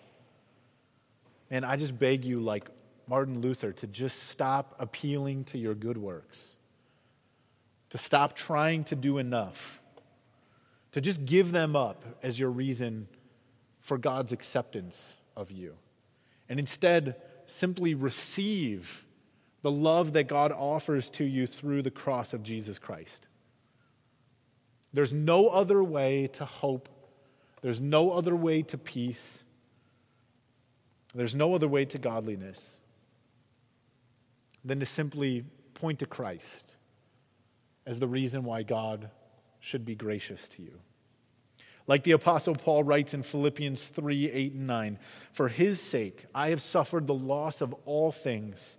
And 1.49 1.65
I 1.65 1.75
just 1.75 1.99
beg 1.99 2.23
you, 2.23 2.39
like 2.39 2.69
Martin 3.07 3.41
Luther, 3.41 3.73
to 3.73 3.87
just 3.87 4.29
stop 4.29 4.75
appealing 4.79 5.43
to 5.45 5.57
your 5.57 5.75
good 5.75 5.97
works, 5.97 6.55
to 7.89 7.97
stop 7.97 8.33
trying 8.33 8.85
to 8.85 8.95
do 8.95 9.17
enough, 9.17 9.81
to 10.93 11.01
just 11.01 11.25
give 11.25 11.51
them 11.51 11.75
up 11.75 12.03
as 12.23 12.39
your 12.39 12.49
reason 12.49 13.07
for 13.81 13.97
God's 13.97 14.31
acceptance 14.31 15.15
of 15.35 15.51
you. 15.51 15.75
And 16.47 16.57
instead, 16.57 17.15
simply 17.47 17.95
receive 17.95 19.05
the 19.61 19.71
love 19.71 20.13
that 20.13 20.27
God 20.27 20.51
offers 20.51 21.09
to 21.11 21.23
you 21.23 21.47
through 21.47 21.81
the 21.83 21.91
cross 21.91 22.33
of 22.33 22.43
Jesus 22.43 22.79
Christ. 22.79 23.27
There's 24.93 25.13
no 25.13 25.47
other 25.47 25.83
way 25.83 26.27
to 26.33 26.45
hope, 26.45 26.89
there's 27.61 27.79
no 27.79 28.11
other 28.11 28.35
way 28.35 28.63
to 28.63 28.77
peace. 28.77 29.43
There's 31.13 31.35
no 31.35 31.53
other 31.53 31.67
way 31.67 31.85
to 31.85 31.97
godliness 31.97 32.77
than 34.63 34.79
to 34.79 34.85
simply 34.85 35.43
point 35.73 35.99
to 35.99 36.05
Christ 36.05 36.71
as 37.85 37.99
the 37.99 38.07
reason 38.07 38.43
why 38.43 38.63
God 38.63 39.09
should 39.59 39.85
be 39.85 39.95
gracious 39.95 40.47
to 40.49 40.61
you. 40.61 40.79
Like 41.87 42.03
the 42.03 42.11
Apostle 42.11 42.55
Paul 42.55 42.83
writes 42.83 43.13
in 43.13 43.23
Philippians 43.23 43.89
3 43.89 44.31
8 44.31 44.53
and 44.53 44.67
9, 44.67 44.99
For 45.33 45.47
his 45.49 45.81
sake 45.81 46.25
I 46.33 46.49
have 46.49 46.61
suffered 46.61 47.07
the 47.07 47.13
loss 47.13 47.59
of 47.61 47.75
all 47.85 48.11
things, 48.11 48.77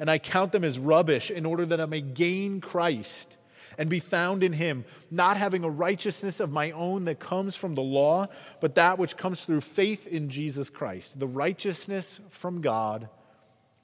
and 0.00 0.10
I 0.10 0.18
count 0.18 0.50
them 0.50 0.64
as 0.64 0.78
rubbish 0.78 1.30
in 1.30 1.46
order 1.46 1.64
that 1.66 1.80
I 1.80 1.86
may 1.86 2.00
gain 2.00 2.60
Christ 2.60 3.36
and 3.78 3.88
be 3.88 4.00
found 4.00 4.42
in 4.42 4.54
him, 4.54 4.84
not 5.10 5.36
having 5.36 5.62
a 5.62 5.70
righteousness 5.70 6.40
of 6.40 6.50
my 6.50 6.70
own 6.72 7.04
that 7.04 7.20
comes 7.20 7.54
from 7.54 7.74
the 7.74 7.82
law, 7.82 8.26
but 8.60 8.74
that 8.74 8.98
which 8.98 9.16
comes 9.16 9.44
through 9.44 9.60
faith 9.60 10.06
in 10.06 10.30
Jesus 10.30 10.70
Christ, 10.70 11.20
the 11.20 11.26
righteousness 11.28 12.18
from 12.30 12.62
God 12.62 13.08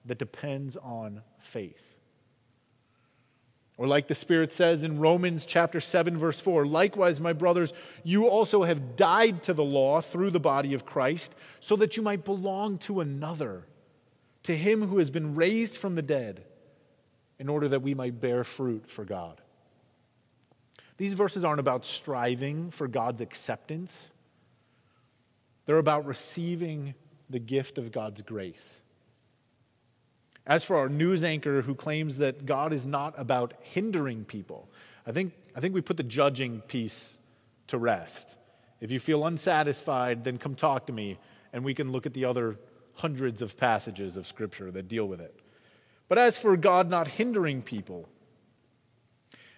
that 0.07 0.19
depends 0.19 0.77
on 0.77 1.23
faith. 1.39 1.95
Or, 3.79 3.87
like 3.87 4.09
the 4.09 4.15
Spirit 4.15 4.55
says 4.55 4.85
in 4.85 4.99
Romans 4.99 5.45
chapter 5.45 5.81
7, 5.81 6.17
verse 6.17 6.41
4, 6.41 6.65
likewise, 6.65 7.21
my 7.21 7.35
brothers, 7.35 7.75
you 8.05 8.27
also 8.27 8.63
have 8.63 8.97
died 8.97 9.43
to 9.45 9.53
the 9.53 9.65
law 9.65 10.01
through 10.01 10.31
the 10.31 10.41
body 10.41 10.73
of 10.73 10.87
Christ, 10.87 11.35
so 11.61 11.77
that 11.77 11.95
you 11.97 12.03
might 12.03 12.25
belong 12.25 12.79
to 12.79 13.01
another, 13.01 13.65
to 14.47 14.57
him 14.57 14.87
who 14.87 14.99
has 14.99 15.11
been 15.11 15.35
raised 15.35 15.77
from 15.77 15.97
the 15.97 16.03
dead, 16.03 16.45
in 17.39 17.49
order 17.49 17.69
that 17.69 17.83
we 17.83 17.95
might 17.95 18.21
bear 18.21 18.45
fruit 18.45 18.89
for 18.89 19.05
God. 19.05 19.41
These 20.97 21.13
verses 21.13 21.45
aren't 21.45 21.61
about 21.61 21.85
striving 21.85 22.71
for 22.71 22.89
God's 22.89 23.21
acceptance, 23.21 24.11
they're 25.67 25.79
about 25.79 26.07
receiving 26.07 26.95
the 27.29 27.41
gift 27.41 27.77
of 27.77 27.91
God's 27.91 28.23
grace. 28.23 28.81
As 30.47 30.63
for 30.63 30.77
our 30.77 30.89
news 30.89 31.25
anchor 31.25 31.63
who 31.63 31.75
claims 31.75 32.19
that 32.19 32.47
God 32.47 32.73
is 32.73 32.87
not 32.87 33.15
about 33.17 33.55
hindering 33.61 34.25
people, 34.25 34.69
I 35.05 35.11
think, 35.11 35.33
I 35.57 35.61
think 35.61 35.75
we 35.75 35.81
put 35.81 35.97
the 35.97 36.05
judging 36.05 36.61
piece 36.61 37.19
to 37.67 37.79
rest. 37.79 38.39
If 38.81 38.93
you 38.93 39.01
feel 39.01 39.27
unsatisfied, 39.27 40.23
then 40.23 40.39
come 40.39 40.55
talk 40.55 40.87
to 40.87 40.93
me 40.93 41.19
and 41.53 41.65
we 41.65 41.75
can 41.75 41.91
look 41.91 42.07
at 42.07 42.15
the 42.15 42.27
other 42.27 42.59
hundreds 42.97 43.43
of 43.43 43.57
passages 43.57 44.17
of 44.17 44.27
Scripture 44.27 44.71
that 44.71 44.89
deal 44.89 45.07
with 45.07 45.21
it. 45.21 45.39
But 46.09 46.19
as 46.19 46.39
for 46.39 46.57
God 46.57 46.89
not 46.89 47.09
hindering 47.09 47.63
people, 47.63 48.09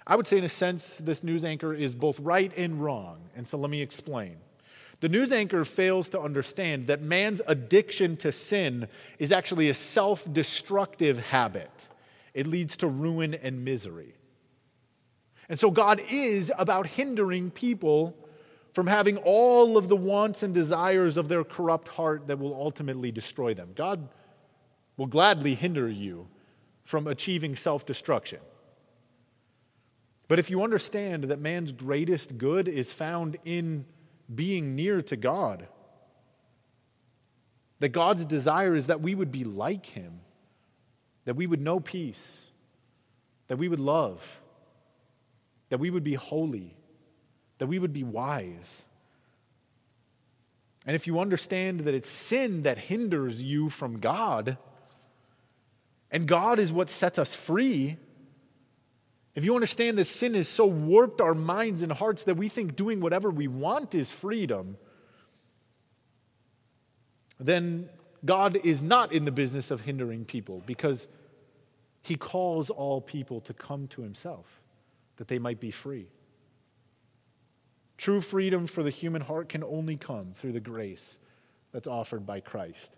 I 0.06 0.16
would 0.16 0.26
say, 0.26 0.38
in 0.38 0.44
a 0.44 0.48
sense, 0.48 0.96
this 0.98 1.22
news 1.22 1.44
anchor 1.44 1.74
is 1.74 1.94
both 1.94 2.18
right 2.20 2.50
and 2.56 2.82
wrong. 2.82 3.18
And 3.36 3.46
so 3.46 3.58
let 3.58 3.70
me 3.70 3.82
explain. 3.82 4.36
The 5.00 5.08
news 5.08 5.32
anchor 5.32 5.64
fails 5.64 6.08
to 6.10 6.20
understand 6.20 6.86
that 6.86 7.02
man's 7.02 7.42
addiction 7.46 8.16
to 8.18 8.32
sin 8.32 8.88
is 9.18 9.30
actually 9.30 9.68
a 9.68 9.74
self 9.74 10.30
destructive 10.32 11.18
habit, 11.18 11.88
it 12.34 12.46
leads 12.46 12.76
to 12.78 12.88
ruin 12.88 13.34
and 13.34 13.64
misery. 13.64 14.14
And 15.50 15.58
so 15.58 15.70
God 15.70 16.00
is 16.10 16.52
about 16.58 16.86
hindering 16.86 17.50
people 17.50 18.16
from 18.78 18.86
having 18.86 19.16
all 19.16 19.76
of 19.76 19.88
the 19.88 19.96
wants 19.96 20.44
and 20.44 20.54
desires 20.54 21.16
of 21.16 21.26
their 21.26 21.42
corrupt 21.42 21.88
heart 21.88 22.28
that 22.28 22.38
will 22.38 22.54
ultimately 22.54 23.10
destroy 23.10 23.52
them. 23.52 23.72
God 23.74 24.08
will 24.96 25.08
gladly 25.08 25.56
hinder 25.56 25.88
you 25.88 26.28
from 26.84 27.08
achieving 27.08 27.56
self 27.56 27.84
destruction. 27.84 28.38
But 30.28 30.38
if 30.38 30.48
you 30.48 30.62
understand 30.62 31.24
that 31.24 31.40
man's 31.40 31.72
greatest 31.72 32.38
good 32.38 32.68
is 32.68 32.92
found 32.92 33.36
in 33.44 33.84
being 34.32 34.76
near 34.76 35.02
to 35.02 35.16
God, 35.16 35.66
that 37.80 37.88
God's 37.88 38.24
desire 38.24 38.76
is 38.76 38.86
that 38.86 39.00
we 39.00 39.12
would 39.12 39.32
be 39.32 39.42
like 39.42 39.86
him, 39.86 40.20
that 41.24 41.34
we 41.34 41.48
would 41.48 41.60
know 41.60 41.80
peace, 41.80 42.46
that 43.48 43.56
we 43.56 43.66
would 43.66 43.80
love, 43.80 44.40
that 45.68 45.78
we 45.78 45.90
would 45.90 46.04
be 46.04 46.14
holy, 46.14 46.77
that 47.58 47.66
we 47.66 47.78
would 47.78 47.92
be 47.92 48.04
wise. 48.04 48.84
And 50.86 50.96
if 50.96 51.06
you 51.06 51.20
understand 51.20 51.80
that 51.80 51.94
it's 51.94 52.08
sin 52.08 52.62
that 52.62 52.78
hinders 52.78 53.42
you 53.42 53.68
from 53.68 54.00
God, 54.00 54.56
and 56.10 56.26
God 56.26 56.58
is 56.58 56.72
what 56.72 56.88
sets 56.88 57.18
us 57.18 57.34
free, 57.34 57.98
if 59.34 59.44
you 59.44 59.54
understand 59.54 59.98
that 59.98 60.06
sin 60.06 60.34
has 60.34 60.48
so 60.48 60.66
warped 60.66 61.20
our 61.20 61.34
minds 61.34 61.82
and 61.82 61.92
hearts 61.92 62.24
that 62.24 62.36
we 62.36 62.48
think 62.48 62.74
doing 62.74 63.00
whatever 63.00 63.30
we 63.30 63.46
want 63.46 63.94
is 63.94 64.10
freedom, 64.10 64.78
then 67.38 67.88
God 68.24 68.56
is 68.64 68.82
not 68.82 69.12
in 69.12 69.24
the 69.24 69.30
business 69.30 69.70
of 69.70 69.82
hindering 69.82 70.24
people 70.24 70.62
because 70.66 71.06
he 72.02 72.16
calls 72.16 72.70
all 72.70 73.00
people 73.00 73.40
to 73.42 73.52
come 73.52 73.86
to 73.88 74.02
himself 74.02 74.46
that 75.18 75.28
they 75.28 75.38
might 75.38 75.60
be 75.60 75.70
free. 75.70 76.08
True 77.98 78.20
freedom 78.20 78.66
for 78.66 78.82
the 78.82 78.90
human 78.90 79.22
heart 79.22 79.48
can 79.48 79.62
only 79.64 79.96
come 79.96 80.32
through 80.34 80.52
the 80.52 80.60
grace 80.60 81.18
that's 81.72 81.88
offered 81.88 82.24
by 82.24 82.40
Christ. 82.40 82.96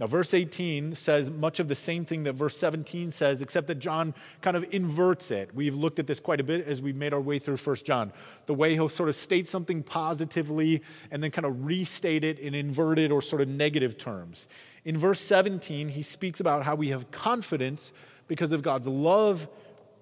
Now, 0.00 0.08
verse 0.08 0.34
18 0.34 0.96
says 0.96 1.30
much 1.30 1.60
of 1.60 1.68
the 1.68 1.76
same 1.76 2.04
thing 2.04 2.24
that 2.24 2.32
verse 2.32 2.58
17 2.58 3.12
says, 3.12 3.40
except 3.40 3.68
that 3.68 3.76
John 3.76 4.12
kind 4.40 4.56
of 4.56 4.66
inverts 4.74 5.30
it. 5.30 5.54
We've 5.54 5.76
looked 5.76 6.00
at 6.00 6.08
this 6.08 6.18
quite 6.18 6.40
a 6.40 6.44
bit 6.44 6.66
as 6.66 6.82
we've 6.82 6.96
made 6.96 7.14
our 7.14 7.20
way 7.20 7.38
through 7.38 7.58
1 7.58 7.76
John. 7.84 8.12
The 8.46 8.54
way 8.54 8.72
he'll 8.74 8.88
sort 8.88 9.08
of 9.08 9.14
state 9.14 9.48
something 9.48 9.84
positively 9.84 10.82
and 11.12 11.22
then 11.22 11.30
kind 11.30 11.46
of 11.46 11.64
restate 11.64 12.24
it 12.24 12.40
in 12.40 12.54
inverted 12.54 13.12
or 13.12 13.22
sort 13.22 13.40
of 13.40 13.48
negative 13.48 13.96
terms. 13.96 14.48
In 14.84 14.98
verse 14.98 15.20
17, 15.20 15.90
he 15.90 16.02
speaks 16.02 16.40
about 16.40 16.64
how 16.64 16.74
we 16.74 16.88
have 16.88 17.12
confidence 17.12 17.92
because 18.26 18.50
of 18.50 18.62
God's 18.62 18.88
love 18.88 19.46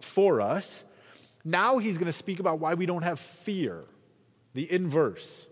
for 0.01 0.41
us. 0.41 0.85
Now 1.45 1.79
he's 1.79 1.99
going 1.99 2.07
to 2.07 2.13
speak 2.13 2.41
about 2.41 2.59
why 2.59 2.75
we 2.75 2.87
don't 2.87 3.03
have 3.03 3.19
fear, 3.19 3.85
the 4.55 4.71
inverse. 4.71 5.47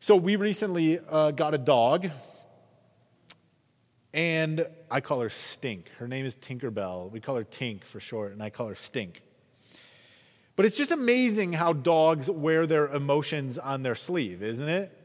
So, 0.00 0.16
we 0.16 0.36
recently 0.36 0.98
uh, 1.08 1.30
got 1.30 1.54
a 1.54 1.58
dog 1.58 2.10
and 4.14 4.66
I 4.90 5.00
call 5.00 5.20
her 5.20 5.30
Stink. 5.30 5.88
Her 5.98 6.06
name 6.06 6.26
is 6.26 6.36
Tinkerbell. 6.36 7.10
We 7.10 7.20
call 7.20 7.36
her 7.36 7.44
Tink 7.44 7.84
for 7.84 7.98
short, 7.98 8.32
and 8.32 8.42
I 8.42 8.50
call 8.50 8.68
her 8.68 8.74
Stink. 8.74 9.22
But 10.54 10.66
it's 10.66 10.76
just 10.76 10.92
amazing 10.92 11.54
how 11.54 11.72
dogs 11.72 12.28
wear 12.28 12.66
their 12.66 12.88
emotions 12.88 13.58
on 13.58 13.82
their 13.82 13.94
sleeve, 13.94 14.42
isn't 14.42 14.68
it? 14.68 14.98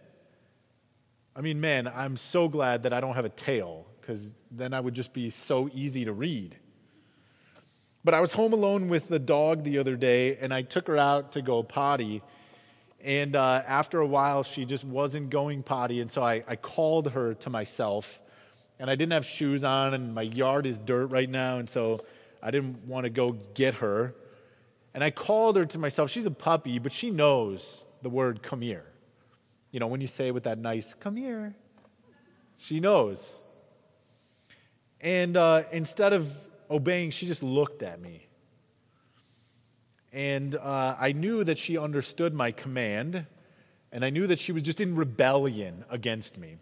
I 1.36 1.42
mean, 1.42 1.62
man, 1.62 1.88
I'm 1.88 2.18
so 2.18 2.50
glad 2.50 2.84
that 2.84 2.92
I 2.92 3.00
don't 3.00 3.16
have 3.16 3.26
a 3.26 3.30
tail 3.30 3.88
because 4.02 4.34
then 4.52 4.74
I 4.74 4.80
would 4.80 4.94
just 4.94 5.14
be 5.14 5.30
so 5.30 5.70
easy 5.74 6.04
to 6.06 6.12
read. 6.12 6.58
But 8.08 8.14
I 8.14 8.22
was 8.22 8.32
home 8.32 8.54
alone 8.54 8.88
with 8.88 9.10
the 9.10 9.20
dog 9.20 9.66
the 9.66 9.80
other 9.80 9.98
day, 9.98 10.38
and 10.38 10.54
I 10.54 10.62
took 10.62 10.88
her 10.88 10.96
out 10.96 11.34
to 11.34 11.42
go 11.42 11.62
potty. 11.62 12.22
And 13.04 13.36
uh, 13.36 13.64
after 13.68 14.00
a 14.00 14.08
while, 14.08 14.44
she 14.44 14.64
just 14.64 14.86
wasn't 14.86 15.30
going 15.30 15.62
potty. 15.62 16.00
And 16.00 16.10
so 16.10 16.24
I, 16.24 16.42
I 16.48 16.56
called 16.56 17.12
her 17.12 17.34
to 17.34 17.50
myself. 17.50 18.22
And 18.80 18.90
I 18.90 18.96
didn't 18.96 19.12
have 19.12 19.26
shoes 19.26 19.66
on, 19.66 19.94
and 19.94 20.16
my 20.16 20.22
yard 20.22 20.66
is 20.66 20.80
dirt 20.80 21.08
right 21.08 21.30
now. 21.30 21.58
And 21.58 21.70
so 21.70 22.06
I 22.42 22.50
didn't 22.50 22.86
want 22.86 23.04
to 23.04 23.10
go 23.10 23.32
get 23.56 23.74
her. 23.74 24.16
And 24.94 25.04
I 25.04 25.12
called 25.12 25.58
her 25.58 25.66
to 25.66 25.78
myself. 25.78 26.10
She's 26.10 26.26
a 26.26 26.32
puppy, 26.32 26.80
but 26.80 26.94
she 26.94 27.12
knows 27.12 27.84
the 28.04 28.10
word 28.10 28.42
come 28.42 28.62
here. 28.62 28.86
You 29.72 29.82
know, 29.82 29.88
when 29.88 30.00
you 30.00 30.08
say 30.08 30.32
with 30.32 30.44
that 30.46 30.60
nice, 30.60 30.94
come 30.94 31.18
here, 31.18 31.58
she 32.58 32.80
knows. 32.80 33.42
And 35.02 35.36
uh, 35.36 35.64
instead 35.74 36.14
of 36.14 36.32
obeying, 36.70 37.12
she 37.12 37.28
just 37.28 37.44
looked 37.44 37.84
at 37.84 38.02
me. 38.02 38.28
And 40.12 40.56
uh, 40.56 40.96
I 41.00 41.12
knew 41.12 41.44
that 41.44 41.58
she 41.58 41.78
understood 41.78 42.34
my 42.34 42.52
command, 42.52 43.26
and 43.92 44.06
I 44.06 44.10
knew 44.10 44.28
that 44.28 44.40
she 44.40 44.52
was 44.52 44.64
just 44.64 44.82
in 44.82 44.96
rebellion 44.96 45.86
against 45.90 46.38
me. 46.38 46.58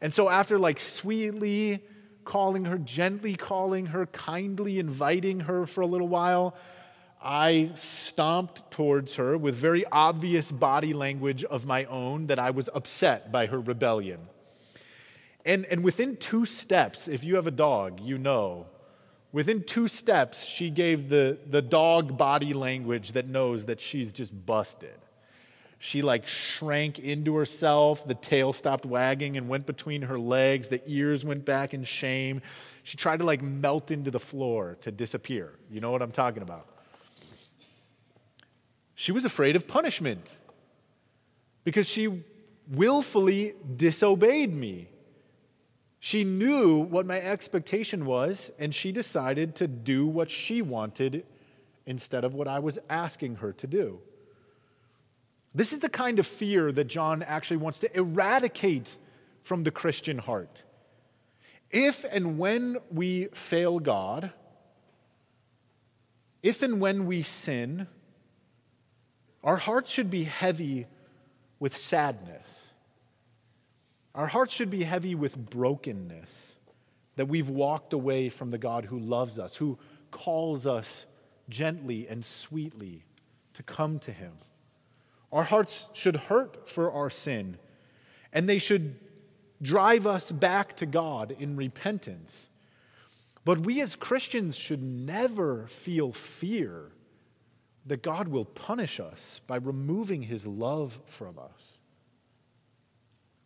And 0.00 0.12
so, 0.12 0.28
after 0.28 0.58
like 0.58 0.78
sweetly 0.78 1.82
calling 2.24 2.66
her, 2.66 2.78
gently 2.78 3.36
calling 3.36 3.86
her, 3.86 4.06
kindly 4.06 4.78
inviting 4.78 5.40
her 5.40 5.66
for 5.66 5.80
a 5.80 5.86
little 5.86 6.08
while, 6.08 6.54
I 7.22 7.70
stomped 7.74 8.70
towards 8.70 9.14
her 9.14 9.38
with 9.38 9.54
very 9.54 9.86
obvious 9.86 10.52
body 10.52 10.92
language 10.92 11.42
of 11.42 11.64
my 11.64 11.86
own 11.86 12.26
that 12.26 12.38
I 12.38 12.50
was 12.50 12.68
upset 12.74 13.32
by 13.32 13.46
her 13.46 13.58
rebellion. 13.58 14.20
And, 15.46 15.64
and 15.66 15.82
within 15.82 16.16
two 16.16 16.44
steps, 16.44 17.08
if 17.08 17.24
you 17.24 17.36
have 17.36 17.46
a 17.46 17.50
dog, 17.50 18.00
you 18.00 18.18
know, 18.18 18.66
within 19.34 19.64
two 19.64 19.88
steps, 19.88 20.44
she 20.44 20.70
gave 20.70 21.08
the, 21.08 21.36
the 21.50 21.60
dog 21.60 22.16
body 22.16 22.54
language 22.54 23.12
that 23.12 23.26
knows 23.26 23.66
that 23.66 23.80
she's 23.80 24.12
just 24.12 24.46
busted. 24.46 24.94
She 25.80 26.02
like 26.02 26.28
shrank 26.28 27.00
into 27.00 27.34
herself, 27.34 28.06
the 28.06 28.14
tail 28.14 28.52
stopped 28.52 28.86
wagging 28.86 29.36
and 29.36 29.48
went 29.48 29.66
between 29.66 30.02
her 30.02 30.20
legs, 30.20 30.68
the 30.68 30.80
ears 30.86 31.24
went 31.24 31.44
back 31.44 31.74
in 31.74 31.82
shame. 31.82 32.42
She 32.84 32.96
tried 32.96 33.18
to 33.18 33.24
like 33.24 33.42
melt 33.42 33.90
into 33.90 34.12
the 34.12 34.20
floor 34.20 34.78
to 34.82 34.92
disappear. 34.92 35.52
You 35.68 35.80
know 35.80 35.90
what 35.90 36.00
I'm 36.00 36.12
talking 36.12 36.44
about? 36.44 36.68
She 38.94 39.10
was 39.10 39.24
afraid 39.24 39.56
of 39.56 39.66
punishment 39.66 40.38
because 41.64 41.88
she 41.88 42.22
willfully 42.70 43.54
disobeyed 43.76 44.54
me. 44.54 44.88
She 46.04 46.22
knew 46.22 46.80
what 46.80 47.06
my 47.06 47.18
expectation 47.18 48.04
was, 48.04 48.52
and 48.58 48.74
she 48.74 48.92
decided 48.92 49.56
to 49.56 49.66
do 49.66 50.06
what 50.06 50.30
she 50.30 50.60
wanted 50.60 51.24
instead 51.86 52.24
of 52.24 52.34
what 52.34 52.46
I 52.46 52.58
was 52.58 52.78
asking 52.90 53.36
her 53.36 53.54
to 53.54 53.66
do. 53.66 54.00
This 55.54 55.72
is 55.72 55.78
the 55.78 55.88
kind 55.88 56.18
of 56.18 56.26
fear 56.26 56.70
that 56.72 56.88
John 56.88 57.22
actually 57.22 57.56
wants 57.56 57.78
to 57.78 57.96
eradicate 57.96 58.98
from 59.40 59.62
the 59.62 59.70
Christian 59.70 60.18
heart. 60.18 60.62
If 61.70 62.04
and 62.04 62.38
when 62.38 62.76
we 62.90 63.28
fail 63.32 63.78
God, 63.78 64.30
if 66.42 66.62
and 66.62 66.82
when 66.82 67.06
we 67.06 67.22
sin, 67.22 67.86
our 69.42 69.56
hearts 69.56 69.90
should 69.90 70.10
be 70.10 70.24
heavy 70.24 70.86
with 71.58 71.74
sadness. 71.74 72.63
Our 74.14 74.26
hearts 74.28 74.54
should 74.54 74.70
be 74.70 74.84
heavy 74.84 75.14
with 75.14 75.36
brokenness 75.50 76.54
that 77.16 77.26
we've 77.26 77.48
walked 77.48 77.92
away 77.92 78.28
from 78.28 78.50
the 78.50 78.58
God 78.58 78.84
who 78.84 78.98
loves 78.98 79.38
us, 79.38 79.56
who 79.56 79.78
calls 80.10 80.66
us 80.66 81.06
gently 81.48 82.06
and 82.08 82.24
sweetly 82.24 83.04
to 83.54 83.62
come 83.62 83.98
to 84.00 84.12
Him. 84.12 84.32
Our 85.32 85.44
hearts 85.44 85.88
should 85.92 86.16
hurt 86.16 86.68
for 86.68 86.92
our 86.92 87.10
sin, 87.10 87.58
and 88.32 88.48
they 88.48 88.58
should 88.58 88.96
drive 89.60 90.06
us 90.06 90.30
back 90.30 90.76
to 90.76 90.86
God 90.86 91.34
in 91.38 91.56
repentance. 91.56 92.48
But 93.44 93.60
we 93.60 93.80
as 93.80 93.96
Christians 93.96 94.56
should 94.56 94.82
never 94.82 95.66
feel 95.66 96.12
fear 96.12 96.92
that 97.86 98.02
God 98.02 98.28
will 98.28 98.44
punish 98.44 99.00
us 99.00 99.40
by 99.46 99.56
removing 99.56 100.22
his 100.22 100.46
love 100.46 101.00
from 101.06 101.38
us. 101.38 101.78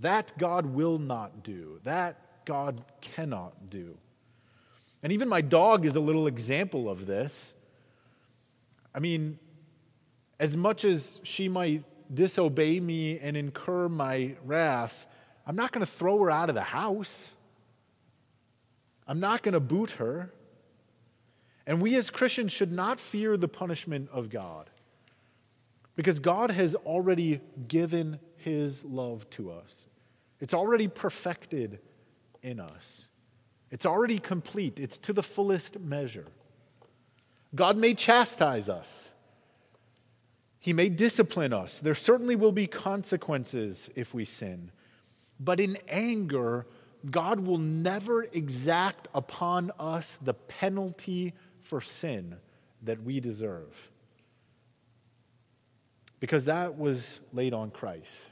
That 0.01 0.37
God 0.39 0.67
will 0.67 0.99
not 0.99 1.43
do. 1.43 1.81
That 1.85 2.45
God 2.45 2.85
cannot 3.01 3.71
do. 3.71 3.97
And 5.03 5.13
even 5.13 5.29
my 5.29 5.41
dog 5.41 5.85
is 5.85 5.97
a 5.97 6.01
little 6.01 6.27
example 6.27 6.89
of 6.89 7.07
this. 7.07 7.53
I 8.95 9.01
mean, 9.01 9.39
as 10.41 10.57
much 10.57 10.85
as 10.85 11.21
she 11.23 11.49
might 11.49 11.85
disobey 12.13 12.81
me 12.81 13.19
and 13.19 13.37
incur 13.37 13.89
my 13.89 14.35
wrath, 14.45 15.07
I'm 15.47 15.57
not 15.57 15.73
going 15.73 15.85
to 15.85 15.91
throw 15.91 16.19
her 16.23 16.31
out 16.31 16.49
of 16.49 16.55
the 16.55 16.63
house. 16.63 17.31
I'm 19.07 19.21
not 19.21 19.43
going 19.43 19.55
to 19.55 19.61
boot 19.61 19.93
her. 19.93 20.33
And 21.67 21.83
we 21.83 21.97
as 21.97 22.11
Christians 22.11 22.53
should 22.53 22.73
not 22.73 22.99
fear 22.99 23.37
the 23.37 23.49
punishment 23.49 24.09
of 24.13 24.31
God 24.31 24.71
because 25.97 26.19
God 26.19 26.51
has 26.51 26.75
already 26.75 27.41
given 27.67 28.21
his 28.39 28.85
love 28.85 29.29
to 29.31 29.51
us. 29.51 29.87
It's 30.41 30.55
already 30.55 30.89
perfected 30.89 31.81
in 32.43 32.61
us, 32.61 33.09
it's 33.71 33.87
already 33.87 34.19
complete, 34.19 34.79
it's 34.79 34.99
to 34.99 35.13
the 35.13 35.23
fullest 35.23 35.81
measure. 35.81 36.27
God 37.55 37.77
may 37.77 37.95
chastise 37.95 38.69
us. 38.69 39.11
He 40.61 40.73
may 40.73 40.89
discipline 40.89 41.53
us. 41.53 41.81
There 41.81 41.95
certainly 41.95 42.37
will 42.37 42.53
be 42.53 42.67
consequences 42.67 43.91
if 43.95 44.13
we 44.13 44.25
sin. 44.25 44.71
But 45.41 45.61
in 45.61 45.79
anger, 45.89 46.67
God 47.11 47.41
will 47.41 47.59
never 47.59 48.25
exact 48.25 49.09
upon 49.15 49.71
us 49.79 50.19
the 50.21 50.35
penalty 50.35 51.33
for 51.63 51.81
sin 51.81 52.37
that 52.83 53.03
we 53.03 53.21
deserve. 53.21 53.91
Because 56.21 56.47
that 56.47 56.77
was 56.77 57.21
laid 57.33 57.55
on 57.55 57.71
Christ. 57.71 58.27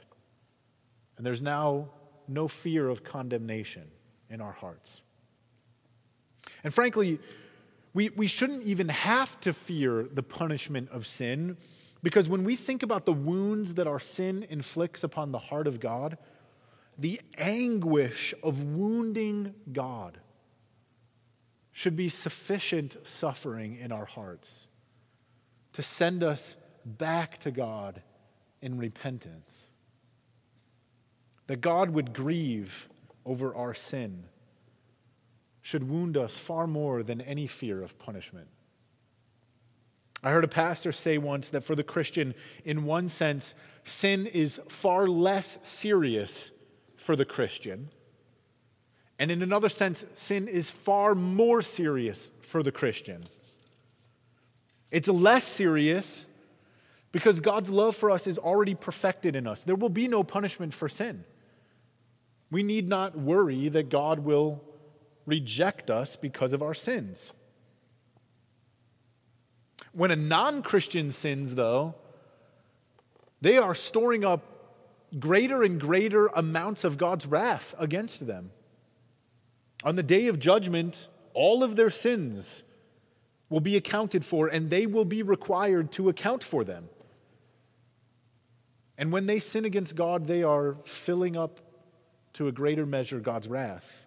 And 1.17 1.25
there's 1.25 1.41
now 1.41 1.89
no 2.27 2.47
fear 2.47 2.87
of 2.87 3.03
condemnation 3.03 3.89
in 4.29 4.41
our 4.41 4.51
hearts. 4.51 5.01
And 6.63 6.73
frankly, 6.73 7.19
we, 7.93 8.09
we 8.09 8.27
shouldn't 8.27 8.63
even 8.63 8.89
have 8.89 9.39
to 9.41 9.53
fear 9.53 10.03
the 10.03 10.23
punishment 10.23 10.89
of 10.91 11.07
sin 11.07 11.57
because 12.03 12.29
when 12.29 12.43
we 12.43 12.55
think 12.55 12.83
about 12.83 13.05
the 13.05 13.13
wounds 13.13 13.73
that 13.75 13.87
our 13.87 13.99
sin 13.99 14.45
inflicts 14.49 15.03
upon 15.03 15.31
the 15.31 15.39
heart 15.39 15.67
of 15.67 15.79
God, 15.79 16.17
the 16.97 17.19
anguish 17.37 18.33
of 18.43 18.63
wounding 18.63 19.53
God 19.71 20.19
should 21.71 21.95
be 21.95 22.09
sufficient 22.09 22.97
suffering 23.03 23.77
in 23.77 23.91
our 23.91 24.05
hearts 24.05 24.67
to 25.73 25.83
send 25.83 26.23
us 26.23 26.55
back 26.85 27.37
to 27.39 27.51
God 27.51 28.01
in 28.61 28.77
repentance. 28.77 29.66
That 31.47 31.61
God 31.61 31.91
would 31.91 32.13
grieve 32.13 32.87
over 33.25 33.55
our 33.55 33.73
sin 33.73 34.25
should 35.61 35.89
wound 35.89 36.15
us 36.15 36.37
far 36.37 36.67
more 36.67 37.03
than 37.03 37.19
any 37.21 37.47
fear 37.47 37.81
of 37.81 37.97
punishment. 37.99 38.47
I 40.23 40.31
heard 40.31 40.43
a 40.43 40.49
pastor 40.49 40.91
say 40.91 41.17
once 41.17 41.49
that 41.49 41.63
for 41.63 41.75
the 41.75 41.83
Christian, 41.83 42.33
in 42.65 42.85
one 42.85 43.09
sense, 43.09 43.53
sin 43.83 44.25
is 44.25 44.61
far 44.67 45.07
less 45.07 45.59
serious 45.63 46.51
for 46.95 47.15
the 47.15 47.25
Christian 47.25 47.89
and 49.19 49.31
in 49.31 49.41
another 49.41 49.69
sense, 49.69 50.05
sin 50.13 50.47
is 50.47 50.69
far 50.69 51.15
more 51.15 51.61
serious 51.61 52.31
for 52.41 52.61
the 52.61 52.71
Christian. 52.71 53.23
It's 54.91 55.07
less 55.07 55.43
serious 55.43 56.25
because 57.11 57.39
God's 57.39 57.69
love 57.69 57.95
for 57.95 58.11
us 58.11 58.27
is 58.27 58.37
already 58.37 58.75
perfected 58.75 59.35
in 59.35 59.47
us. 59.47 59.63
There 59.63 59.75
will 59.75 59.89
be 59.89 60.07
no 60.07 60.23
punishment 60.23 60.73
for 60.73 60.87
sin. 60.87 61.23
We 62.49 62.63
need 62.63 62.87
not 62.87 63.17
worry 63.17 63.69
that 63.69 63.89
God 63.89 64.19
will 64.19 64.63
reject 65.25 65.89
us 65.89 66.15
because 66.15 66.53
of 66.53 66.61
our 66.61 66.73
sins. 66.73 67.33
When 69.91 70.11
a 70.11 70.15
non 70.15 70.61
Christian 70.61 71.11
sins, 71.11 71.55
though, 71.55 71.95
they 73.41 73.57
are 73.57 73.75
storing 73.75 74.23
up 74.23 74.43
greater 75.19 75.63
and 75.63 75.79
greater 75.79 76.27
amounts 76.27 76.83
of 76.83 76.97
God's 76.97 77.25
wrath 77.25 77.75
against 77.77 78.27
them. 78.27 78.51
On 79.83 79.95
the 79.95 80.03
day 80.03 80.27
of 80.27 80.39
judgment, 80.39 81.07
all 81.33 81.63
of 81.63 81.75
their 81.75 81.89
sins 81.89 82.63
will 83.49 83.59
be 83.59 83.77
accounted 83.77 84.25
for, 84.25 84.47
and 84.47 84.69
they 84.69 84.85
will 84.85 85.05
be 85.05 85.23
required 85.23 85.91
to 85.93 86.09
account 86.09 86.43
for 86.43 86.63
them. 86.63 86.89
And 88.97 89.11
when 89.11 89.27
they 89.27 89.39
sin 89.39 89.63
against 89.63 89.95
God, 89.95 90.25
they 90.25 90.43
are 90.43 90.77
filling 90.83 91.37
up 91.37 91.61
to 92.37 92.47
a 92.47 92.51
greater 92.51 92.85
measure 92.85 93.19
God's 93.19 93.47
wrath. 93.47 94.05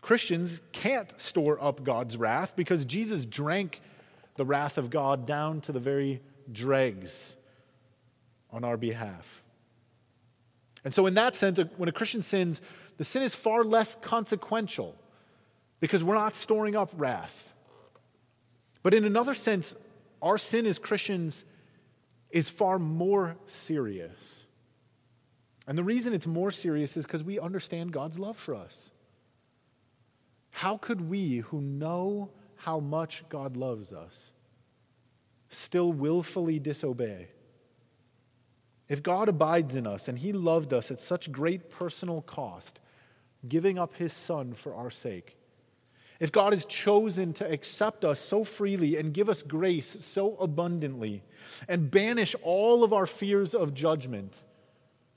Christians 0.00 0.60
can't 0.70 1.12
store 1.20 1.62
up 1.62 1.82
God's 1.82 2.16
wrath 2.16 2.54
because 2.54 2.84
Jesus 2.84 3.26
drank 3.26 3.80
the 4.36 4.44
wrath 4.44 4.78
of 4.78 4.90
God 4.90 5.26
down 5.26 5.60
to 5.62 5.72
the 5.72 5.80
very 5.80 6.22
dregs 6.50 7.34
on 8.52 8.62
our 8.62 8.76
behalf. 8.76 9.42
And 10.84 10.94
so, 10.94 11.06
in 11.06 11.14
that 11.14 11.34
sense, 11.34 11.58
when 11.76 11.88
a 11.88 11.92
Christian 11.92 12.22
sins, 12.22 12.62
the 12.96 13.04
sin 13.04 13.22
is 13.22 13.34
far 13.34 13.64
less 13.64 13.96
consequential 13.96 14.96
because 15.80 16.04
we're 16.04 16.14
not 16.14 16.36
storing 16.36 16.76
up 16.76 16.90
wrath. 16.96 17.52
But 18.84 18.94
in 18.94 19.04
another 19.04 19.34
sense, 19.34 19.74
our 20.22 20.38
sin 20.38 20.64
as 20.64 20.78
Christians 20.78 21.44
is 22.30 22.48
far 22.48 22.78
more 22.78 23.36
serious. 23.46 24.46
And 25.66 25.76
the 25.76 25.84
reason 25.84 26.12
it's 26.12 26.26
more 26.26 26.50
serious 26.50 26.96
is 26.96 27.04
because 27.04 27.22
we 27.22 27.38
understand 27.38 27.92
God's 27.92 28.18
love 28.18 28.36
for 28.36 28.54
us. 28.54 28.90
How 30.50 30.76
could 30.76 31.08
we, 31.08 31.38
who 31.38 31.60
know 31.60 32.30
how 32.56 32.80
much 32.80 33.24
God 33.28 33.56
loves 33.56 33.92
us, 33.92 34.32
still 35.48 35.92
willfully 35.92 36.58
disobey? 36.58 37.28
If 38.88 39.02
God 39.02 39.28
abides 39.28 39.76
in 39.76 39.86
us 39.86 40.08
and 40.08 40.18
He 40.18 40.32
loved 40.32 40.72
us 40.74 40.90
at 40.90 41.00
such 41.00 41.30
great 41.30 41.70
personal 41.70 42.22
cost, 42.22 42.80
giving 43.48 43.78
up 43.78 43.94
His 43.94 44.12
Son 44.12 44.52
for 44.52 44.74
our 44.74 44.90
sake, 44.90 45.36
if 46.18 46.32
God 46.32 46.52
has 46.52 46.66
chosen 46.66 47.32
to 47.34 47.50
accept 47.50 48.04
us 48.04 48.20
so 48.20 48.44
freely 48.44 48.96
and 48.96 49.14
give 49.14 49.30
us 49.30 49.42
grace 49.42 50.04
so 50.04 50.36
abundantly 50.36 51.22
and 51.68 51.90
banish 51.90 52.36
all 52.42 52.84
of 52.84 52.92
our 52.92 53.06
fears 53.06 53.54
of 53.54 53.72
judgment 53.72 54.42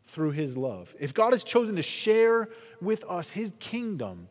through 0.05 0.31
His 0.31 0.57
love, 0.57 0.93
if 0.99 1.13
God 1.13 1.33
has 1.33 1.43
chosen 1.43 1.75
to 1.75 1.81
share 1.81 2.49
with 2.81 3.03
us 3.05 3.31
His 3.31 3.53
kingdom 3.59 4.27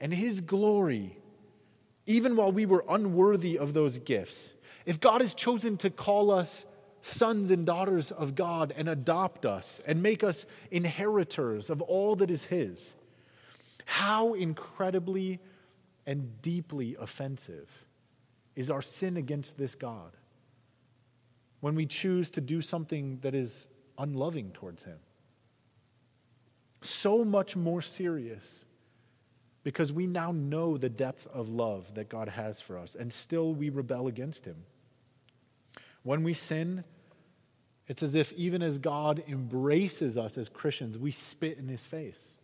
and 0.00 0.12
His 0.12 0.40
glory, 0.40 1.18
even 2.06 2.36
while 2.36 2.52
we 2.52 2.66
were 2.66 2.84
unworthy 2.88 3.58
of 3.58 3.74
those 3.74 3.98
gifts, 3.98 4.52
if 4.84 5.00
God 5.00 5.20
has 5.20 5.34
chosen 5.34 5.76
to 5.78 5.90
call 5.90 6.30
us 6.30 6.64
sons 7.02 7.50
and 7.50 7.64
daughters 7.64 8.10
of 8.10 8.34
God 8.34 8.72
and 8.76 8.88
adopt 8.88 9.46
us 9.46 9.80
and 9.86 10.02
make 10.02 10.24
us 10.24 10.46
inheritors 10.70 11.70
of 11.70 11.80
all 11.82 12.16
that 12.16 12.30
is 12.30 12.44
His, 12.44 12.94
how 13.84 14.34
incredibly 14.34 15.40
and 16.06 16.40
deeply 16.42 16.96
offensive 16.98 17.68
is 18.54 18.70
our 18.70 18.82
sin 18.82 19.16
against 19.16 19.58
this 19.58 19.74
God 19.74 20.12
when 21.60 21.74
we 21.74 21.86
choose 21.86 22.30
to 22.30 22.40
do 22.40 22.60
something 22.60 23.18
that 23.22 23.34
is 23.34 23.66
unloving 23.98 24.50
towards 24.52 24.84
Him. 24.84 24.98
So 26.86 27.24
much 27.24 27.56
more 27.56 27.82
serious 27.82 28.64
because 29.64 29.92
we 29.92 30.06
now 30.06 30.30
know 30.30 30.76
the 30.76 30.88
depth 30.88 31.26
of 31.26 31.48
love 31.48 31.94
that 31.94 32.08
God 32.08 32.28
has 32.28 32.60
for 32.60 32.78
us, 32.78 32.94
and 32.94 33.12
still 33.12 33.52
we 33.52 33.68
rebel 33.68 34.06
against 34.06 34.44
Him. 34.44 34.64
When 36.04 36.22
we 36.22 36.34
sin, 36.34 36.84
it's 37.88 38.02
as 38.02 38.14
if 38.14 38.32
even 38.34 38.62
as 38.62 38.78
God 38.78 39.24
embraces 39.26 40.16
us 40.16 40.38
as 40.38 40.48
Christians, 40.48 40.96
we 40.98 41.10
spit 41.10 41.58
in 41.58 41.66
His 41.66 41.84
face. 41.84 42.38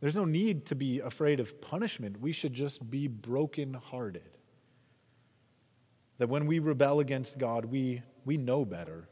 There's 0.00 0.16
no 0.16 0.24
need 0.24 0.66
to 0.66 0.74
be 0.74 1.00
afraid 1.00 1.38
of 1.38 1.60
punishment. 1.60 2.20
We 2.20 2.32
should 2.32 2.52
just 2.52 2.90
be 2.90 3.08
brokenhearted. 3.08 4.22
That 6.18 6.28
when 6.28 6.46
we 6.46 6.58
rebel 6.58 7.00
against 7.00 7.38
God, 7.38 7.64
we, 7.64 8.02
we 8.24 8.36
know 8.36 8.64
better. 8.64 9.08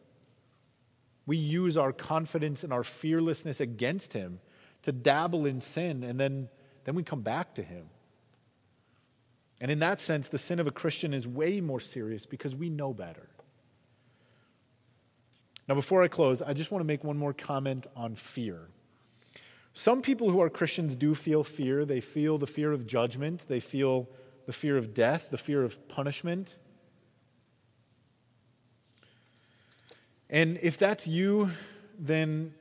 We 1.26 1.36
use 1.36 1.76
our 1.76 1.92
confidence 1.92 2.62
and 2.62 2.72
our 2.72 2.84
fearlessness 2.84 3.60
against 3.60 4.12
Him 4.12 4.40
to 4.82 4.92
dabble 4.92 5.46
in 5.46 5.60
sin, 5.60 6.04
and 6.04 6.20
then, 6.20 6.48
then 6.84 6.94
we 6.94 7.02
come 7.02 7.22
back 7.22 7.54
to 7.56 7.62
Him. 7.62 7.86
And 9.60 9.70
in 9.70 9.80
that 9.80 10.00
sense, 10.00 10.28
the 10.28 10.38
sin 10.38 10.60
of 10.60 10.66
a 10.66 10.70
Christian 10.70 11.12
is 11.12 11.26
way 11.26 11.60
more 11.60 11.80
serious 11.80 12.26
because 12.26 12.54
we 12.54 12.70
know 12.70 12.92
better. 12.92 13.28
Now, 15.68 15.74
before 15.74 16.02
I 16.02 16.08
close, 16.08 16.42
I 16.42 16.52
just 16.52 16.70
want 16.70 16.80
to 16.80 16.86
make 16.86 17.02
one 17.02 17.16
more 17.16 17.32
comment 17.32 17.86
on 17.96 18.14
fear. 18.14 18.68
Some 19.74 20.00
people 20.00 20.30
who 20.30 20.40
are 20.40 20.48
Christians 20.48 20.94
do 20.94 21.14
feel 21.14 21.42
fear. 21.42 21.84
They 21.84 22.00
feel 22.00 22.38
the 22.38 22.46
fear 22.46 22.72
of 22.72 22.86
judgment, 22.86 23.44
they 23.48 23.60
feel 23.60 24.08
the 24.46 24.52
fear 24.52 24.76
of 24.76 24.94
death, 24.94 25.28
the 25.30 25.38
fear 25.38 25.62
of 25.62 25.88
punishment. 25.88 26.56
And 30.28 30.58
if 30.62 30.76
that's 30.78 31.06
you, 31.06 31.50
then 31.98 32.52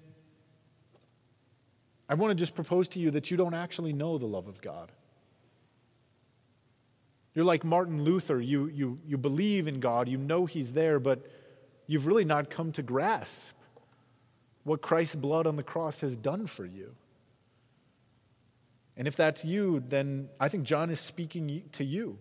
I 2.07 2.13
want 2.13 2.31
to 2.31 2.35
just 2.35 2.55
propose 2.55 2.89
to 2.89 2.99
you 2.99 3.11
that 3.11 3.31
you 3.31 3.37
don't 3.37 3.55
actually 3.55 3.93
know 3.93 4.17
the 4.17 4.27
love 4.27 4.47
of 4.47 4.61
God. 4.61 4.91
You're 7.33 7.45
like 7.45 7.63
Martin 7.63 8.03
Luther. 8.03 8.39
You, 8.39 8.67
you, 8.67 8.99
you 9.05 9.17
believe 9.17 9.67
in 9.67 9.79
God, 9.79 10.07
you 10.07 10.17
know 10.17 10.45
He's 10.45 10.73
there, 10.73 10.99
but 10.99 11.25
you've 11.87 12.07
really 12.07 12.25
not 12.25 12.49
come 12.49 12.71
to 12.73 12.83
grasp 12.83 13.53
what 14.63 14.81
Christ's 14.81 15.15
blood 15.15 15.45
on 15.45 15.57
the 15.57 15.63
cross 15.63 15.99
has 15.99 16.17
done 16.17 16.47
for 16.47 16.65
you. 16.65 16.95
And 18.97 19.07
if 19.07 19.15
that's 19.15 19.43
you, 19.43 19.83
then 19.87 20.29
I 20.39 20.47
think 20.47 20.63
John 20.63 20.89
is 20.89 20.99
speaking 20.99 21.63
to 21.73 21.83
you, 21.83 22.17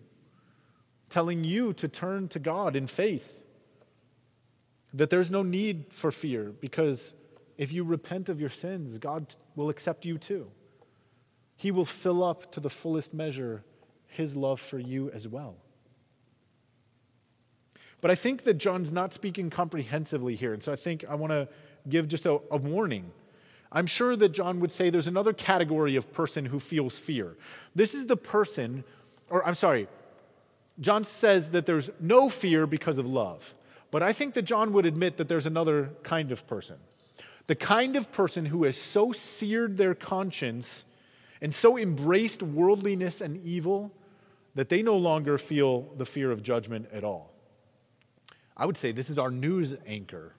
telling 1.08 1.44
you 1.44 1.72
to 1.74 1.86
turn 1.86 2.28
to 2.28 2.38
God 2.38 2.74
in 2.74 2.86
faith. 2.86 3.43
That 4.94 5.10
there's 5.10 5.30
no 5.30 5.42
need 5.42 5.86
for 5.90 6.10
fear 6.10 6.52
because 6.60 7.14
if 7.58 7.72
you 7.72 7.84
repent 7.84 8.28
of 8.28 8.40
your 8.40 8.48
sins, 8.48 8.96
God 8.98 9.34
will 9.56 9.68
accept 9.68 10.06
you 10.06 10.16
too. 10.16 10.50
He 11.56 11.70
will 11.70 11.84
fill 11.84 12.24
up 12.24 12.50
to 12.52 12.60
the 12.60 12.70
fullest 12.70 13.12
measure 13.12 13.64
his 14.06 14.36
love 14.36 14.60
for 14.60 14.78
you 14.78 15.10
as 15.10 15.28
well. 15.28 15.56
But 18.00 18.10
I 18.10 18.14
think 18.14 18.44
that 18.44 18.54
John's 18.54 18.92
not 18.92 19.12
speaking 19.12 19.50
comprehensively 19.50 20.36
here. 20.36 20.52
And 20.52 20.62
so 20.62 20.72
I 20.72 20.76
think 20.76 21.04
I 21.08 21.14
want 21.14 21.32
to 21.32 21.48
give 21.88 22.06
just 22.08 22.26
a, 22.26 22.40
a 22.50 22.56
warning 22.56 23.10
I'm 23.74 23.86
sure 23.86 24.14
that 24.14 24.28
John 24.30 24.60
would 24.60 24.70
say 24.70 24.88
there's 24.88 25.08
another 25.08 25.32
category 25.32 25.96
of 25.96 26.12
person 26.12 26.46
who 26.46 26.60
feels 26.60 26.96
fear. 26.96 27.36
This 27.74 27.92
is 27.92 28.06
the 28.06 28.16
person, 28.16 28.84
or 29.28 29.44
I'm 29.44 29.56
sorry, 29.56 29.88
John 30.80 31.02
says 31.02 31.50
that 31.50 31.66
there's 31.66 31.90
no 31.98 32.28
fear 32.28 32.68
because 32.68 32.98
of 32.98 33.06
love. 33.06 33.56
But 33.94 34.02
I 34.02 34.12
think 34.12 34.34
that 34.34 34.42
John 34.42 34.72
would 34.72 34.86
admit 34.86 35.18
that 35.18 35.28
there's 35.28 35.46
another 35.46 35.92
kind 36.02 36.32
of 36.32 36.48
person. 36.48 36.78
The 37.46 37.54
kind 37.54 37.94
of 37.94 38.10
person 38.10 38.46
who 38.46 38.64
has 38.64 38.76
so 38.76 39.12
seared 39.12 39.76
their 39.76 39.94
conscience 39.94 40.84
and 41.40 41.54
so 41.54 41.78
embraced 41.78 42.42
worldliness 42.42 43.20
and 43.20 43.36
evil 43.36 43.92
that 44.56 44.68
they 44.68 44.82
no 44.82 44.96
longer 44.96 45.38
feel 45.38 45.82
the 45.96 46.04
fear 46.04 46.32
of 46.32 46.42
judgment 46.42 46.88
at 46.92 47.04
all. 47.04 47.32
I 48.56 48.66
would 48.66 48.76
say 48.76 48.90
this 48.90 49.10
is 49.10 49.16
our 49.16 49.30
news 49.30 49.76
anchor 49.86 50.34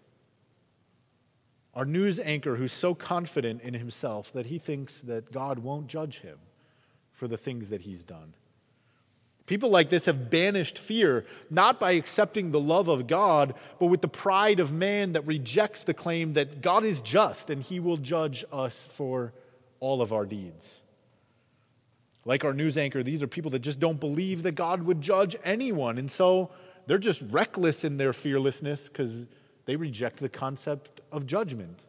our 1.73 1.85
news 1.85 2.19
anchor 2.19 2.57
who's 2.57 2.73
so 2.73 2.93
confident 2.93 3.61
in 3.61 3.73
himself 3.73 4.33
that 4.33 4.47
he 4.47 4.59
thinks 4.59 5.01
that 5.03 5.31
God 5.31 5.59
won't 5.59 5.87
judge 5.87 6.19
him 6.19 6.39
for 7.13 7.29
the 7.29 7.37
things 7.37 7.69
that 7.69 7.81
he's 7.81 8.03
done. 8.03 8.33
People 9.45 9.69
like 9.69 9.89
this 9.89 10.05
have 10.05 10.31
banished 10.31 10.79
fear, 10.79 11.25
not 11.51 11.79
by 11.79 11.91
accepting 11.91 12.49
the 12.49 12.59
love 12.59 12.87
of 12.87 13.05
God, 13.05 13.53
but 13.79 13.87
with 13.87 14.01
the 14.01 14.07
pride 14.07 14.59
of 14.59 14.71
man 14.71 15.11
that 15.13 15.27
rejects 15.27 15.83
the 15.83 15.93
claim 15.93 16.33
that 16.33 16.61
God 16.61 16.83
is 16.83 16.99
just 16.99 17.51
and 17.51 17.61
he 17.61 17.79
will 17.79 17.97
judge 17.97 18.43
us 18.51 18.87
for 18.89 19.33
all 19.79 20.01
of 20.01 20.11
our 20.11 20.25
deeds. 20.25 20.81
Like 22.25 22.43
our 22.43 22.55
news 22.55 22.75
anchor, 22.75 23.03
these 23.03 23.21
are 23.21 23.27
people 23.27 23.51
that 23.51 23.59
just 23.59 23.79
don't 23.79 23.99
believe 23.99 24.41
that 24.43 24.53
God 24.53 24.81
would 24.81 24.99
judge 24.99 25.35
anyone. 25.43 25.99
And 25.99 26.09
so 26.09 26.49
they're 26.87 26.97
just 26.97 27.21
reckless 27.29 27.83
in 27.83 27.97
their 27.97 28.13
fearlessness 28.13 28.89
because 28.89 29.27
they 29.65 29.75
reject 29.75 30.17
the 30.17 30.29
concept 30.29 31.01
of 31.11 31.27
judgment. 31.27 31.85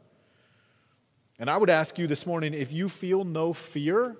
And 1.39 1.49
I 1.49 1.57
would 1.57 1.71
ask 1.71 1.99
you 1.99 2.07
this 2.07 2.27
morning 2.27 2.53
if 2.53 2.71
you 2.71 2.91
feel 2.91 3.25
no 3.25 3.55
fear, 3.55 4.17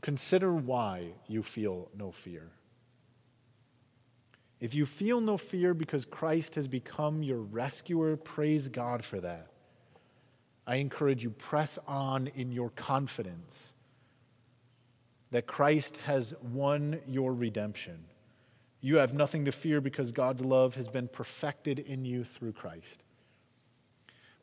consider 0.00 0.52
why 0.52 1.12
you 1.26 1.42
feel 1.42 1.88
no 1.96 2.10
fear. 2.10 2.50
If 4.60 4.74
you 4.74 4.84
feel 4.84 5.20
no 5.20 5.38
fear 5.38 5.72
because 5.72 6.04
Christ 6.04 6.54
has 6.54 6.68
become 6.68 7.22
your 7.22 7.38
rescuer, 7.38 8.16
praise 8.16 8.68
God 8.68 9.04
for 9.04 9.20
that. 9.20 9.48
I 10.66 10.76
encourage 10.76 11.24
you, 11.24 11.30
press 11.30 11.78
on 11.88 12.28
in 12.28 12.52
your 12.52 12.70
confidence 12.70 13.72
that 15.30 15.46
Christ 15.46 15.96
has 16.04 16.34
won 16.42 17.00
your 17.06 17.32
redemption. 17.32 18.04
You 18.80 18.96
have 18.96 19.14
nothing 19.14 19.44
to 19.46 19.52
fear 19.52 19.80
because 19.80 20.12
God's 20.12 20.44
love 20.44 20.74
has 20.74 20.88
been 20.88 21.08
perfected 21.08 21.78
in 21.78 22.04
you 22.04 22.24
through 22.24 22.52
Christ. 22.52 23.02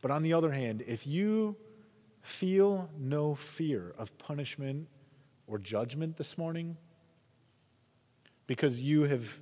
But 0.01 0.11
on 0.11 0.23
the 0.23 0.33
other 0.33 0.51
hand, 0.51 0.83
if 0.87 1.05
you 1.05 1.55
feel 2.21 2.89
no 2.97 3.35
fear 3.35 3.93
of 3.97 4.17
punishment 4.17 4.87
or 5.47 5.57
judgment 5.57 6.17
this 6.17 6.37
morning, 6.37 6.77
because 8.45 8.81
you 8.81 9.03
have 9.03 9.37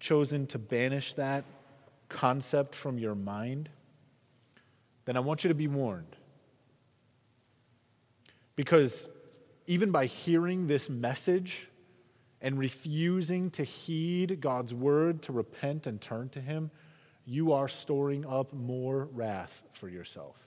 chosen 0.00 0.46
to 0.48 0.58
banish 0.58 1.14
that 1.14 1.44
concept 2.08 2.74
from 2.74 2.98
your 2.98 3.14
mind, 3.14 3.68
then 5.04 5.16
I 5.16 5.20
want 5.20 5.44
you 5.44 5.48
to 5.48 5.54
be 5.54 5.68
warned. 5.68 6.16
Because 8.56 9.08
even 9.66 9.90
by 9.90 10.06
hearing 10.06 10.66
this 10.66 10.88
message 10.88 11.68
and 12.40 12.58
refusing 12.58 13.50
to 13.50 13.64
heed 13.64 14.40
God's 14.40 14.74
word 14.74 15.22
to 15.22 15.32
repent 15.32 15.86
and 15.86 16.00
turn 16.00 16.28
to 16.30 16.40
Him, 16.40 16.70
you 17.24 17.52
are 17.52 17.68
storing 17.68 18.24
up 18.26 18.52
more 18.52 19.08
wrath 19.12 19.62
for 19.72 19.88
yourself. 19.88 20.45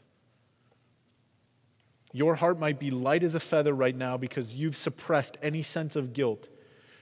Your 2.12 2.36
heart 2.36 2.60
might 2.60 2.80
be 2.80 2.91
light 2.91 3.24
as 3.24 3.36
a 3.36 3.39
feather 3.39 3.74
right 3.74 3.95
now 3.95 4.18
because 4.18 4.55
you've 4.55 4.76
suppressed 4.76 5.38
any 5.41 5.62
sense 5.62 5.95
of 5.95 6.14
guilt. 6.14 6.49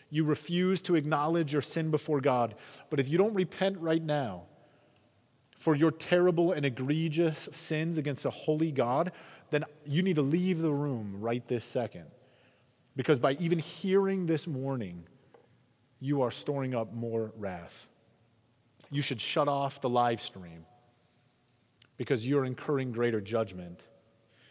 You 0.09 0.23
refuse 0.23 0.81
to 0.83 0.95
acknowledge 0.95 1.53
your 1.53 1.61
sin 1.61 1.91
before 1.91 2.21
God. 2.21 2.55
But 2.89 2.99
if 2.99 3.07
you 3.07 3.17
don't 3.17 3.33
repent 3.33 3.77
right 3.79 4.03
now 4.03 4.43
for 5.57 5.75
your 5.75 5.91
terrible 5.91 6.51
and 6.51 6.65
egregious 6.65 7.49
sins 7.51 7.97
against 7.97 8.25
a 8.25 8.29
holy 8.29 8.71
God, 8.71 9.11
then 9.49 9.63
you 9.85 10.03
need 10.03 10.17
to 10.17 10.21
leave 10.21 10.61
the 10.61 10.71
room 10.71 11.17
right 11.19 11.45
this 11.47 11.65
second. 11.65 12.05
Because 12.95 13.19
by 13.19 13.33
even 13.33 13.59
hearing 13.59 14.25
this 14.25 14.47
warning, 14.47 15.05
you 15.99 16.21
are 16.21 16.31
storing 16.31 16.75
up 16.75 16.93
more 16.93 17.31
wrath. 17.37 17.87
You 18.91 19.01
should 19.01 19.21
shut 19.21 19.47
off 19.47 19.81
the 19.81 19.89
live 19.89 20.21
stream 20.21 20.65
because 21.97 22.27
you're 22.27 22.45
incurring 22.45 22.91
greater 22.91 23.21
judgment. 23.21 23.81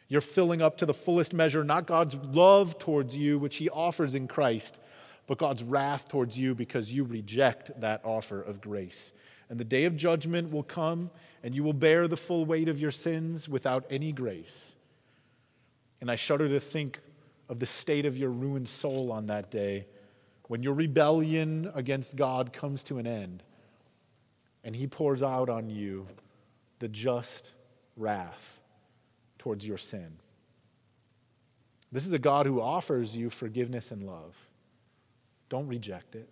You're 0.09 0.20
filling 0.20 0.62
up 0.62 0.78
to 0.78 0.86
the 0.86 0.94
fullest 0.94 1.32
measure, 1.32 1.64
not 1.64 1.86
God's 1.86 2.14
love 2.14 2.78
towards 2.78 3.16
you, 3.16 3.38
which 3.38 3.57
He 3.57 3.68
offers 3.68 4.14
in 4.14 4.28
Christ, 4.28 4.78
but 5.26 5.38
God's 5.38 5.64
wrath 5.64 6.09
towards 6.09 6.38
you 6.38 6.54
because 6.54 6.92
you 6.92 7.04
reject 7.04 7.80
that 7.80 8.04
offer 8.04 8.40
of 8.40 8.61
grace. 8.61 9.12
And 9.48 9.59
the 9.59 9.64
day 9.64 9.84
of 9.84 9.96
judgment 9.96 10.52
will 10.52 10.62
come, 10.62 11.11
and 11.42 11.54
you 11.54 11.64
will 11.64 11.72
bear 11.72 12.07
the 12.09 12.16
full 12.16 12.44
weight 12.44 12.68
of 12.68 12.80
your 12.80 12.90
sins 12.90 13.48
without 13.48 13.84
any 13.90 14.12
grace. 14.12 14.74
And 16.00 16.11
I 16.11 16.16
shudder 16.16 16.48
to 16.48 16.61
think 16.61 17.00
of 17.48 17.59
the 17.59 17.66
state 17.66 18.07
of 18.07 18.16
your 18.16 18.30
ruined 18.30 18.68
soul 18.68 19.11
on 19.11 19.26
that 19.26 19.50
day 19.50 19.86
when 20.48 20.62
your 20.62 20.74
rebellion 20.74 21.70
against 21.74 22.16
God 22.16 22.52
comes 22.52 22.84
to 22.84 22.98
an 22.98 23.07
end 23.07 23.42
and 24.62 24.74
He 24.74 24.86
pours 24.86 25.22
out 25.22 25.48
on 25.48 25.70
you 25.70 26.07
the 26.78 26.88
just 26.88 27.52
wrath 27.96 28.55
towards 29.47 29.64
your 29.64 29.78
sin. 29.78 30.18
This 31.92 32.05
is 32.05 32.12
a 32.12 32.18
God 32.18 32.47
who 32.47 32.61
offers 32.61 33.16
you 33.16 33.30
forgiveness 33.30 33.92
and 33.92 34.03
love. 34.03 34.34
Don't 35.49 35.68
reject 35.68 36.16
it, 36.16 36.28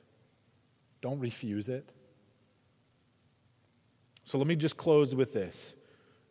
don't 1.00 1.20
refuse 1.20 1.68
it. 1.68 1.88
So 4.24 4.36
let 4.36 4.48
me 4.48 4.56
just 4.56 4.76
close 4.76 5.14
with 5.14 5.32
this 5.32 5.76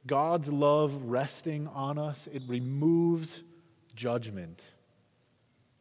God's 0.05 0.51
love 0.51 1.03
resting 1.03 1.69
on 1.69 1.97
us, 1.97 2.27
it 2.33 2.43
removes 2.47 3.43
judgment, 3.95 4.65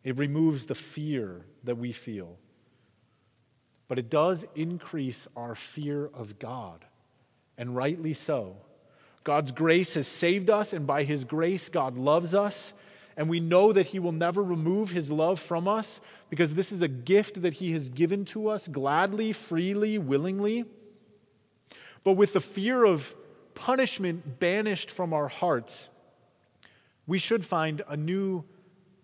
it 0.05 0.17
removes 0.17 0.67
the 0.67 0.77
fear 0.77 1.47
that 1.65 1.79
we 1.79 1.91
feel. 1.91 2.39
But 3.89 3.99
it 3.99 4.09
does 4.09 4.47
increase 4.55 5.27
our 5.37 5.57
fear 5.57 6.09
of 6.15 6.39
God, 6.39 6.85
and 7.59 7.75
rightly 7.75 8.15
so. 8.15 8.59
God's 9.25 9.53
grace 9.53 9.95
has 9.95 10.09
saved 10.09 10.51
us, 10.51 10.73
and 10.73 10.87
by 10.87 11.05
His 11.05 11.25
grace, 11.25 11.69
God 11.69 11.97
loves 11.97 12.35
us. 12.35 12.73
And 13.17 13.29
we 13.29 13.41
know 13.41 13.73
that 13.73 13.89
He 13.89 13.99
will 13.99 14.13
never 14.13 14.43
remove 14.43 14.91
His 14.91 15.11
love 15.11 15.39
from 15.39 15.69
us 15.69 16.01
because 16.31 16.55
this 16.55 16.73
is 16.73 16.83
a 16.83 16.89
gift 16.89 17.43
that 17.43 17.55
He 17.55 17.73
has 17.73 17.89
given 17.89 18.25
to 18.27 18.49
us 18.49 18.67
gladly, 18.69 19.33
freely, 19.33 19.99
willingly. 19.99 20.65
But 22.05 22.15
with 22.15 22.33
the 22.33 22.41
fear 22.41 22.85
of 22.85 23.15
punishment 23.55 24.41
banished 24.41 24.91
from 24.91 25.13
our 25.13 25.29
hearts, 25.29 25.89
we 27.07 27.19
should 27.19 27.45
find 27.45 27.83
a 27.89 27.97
new 27.97 28.45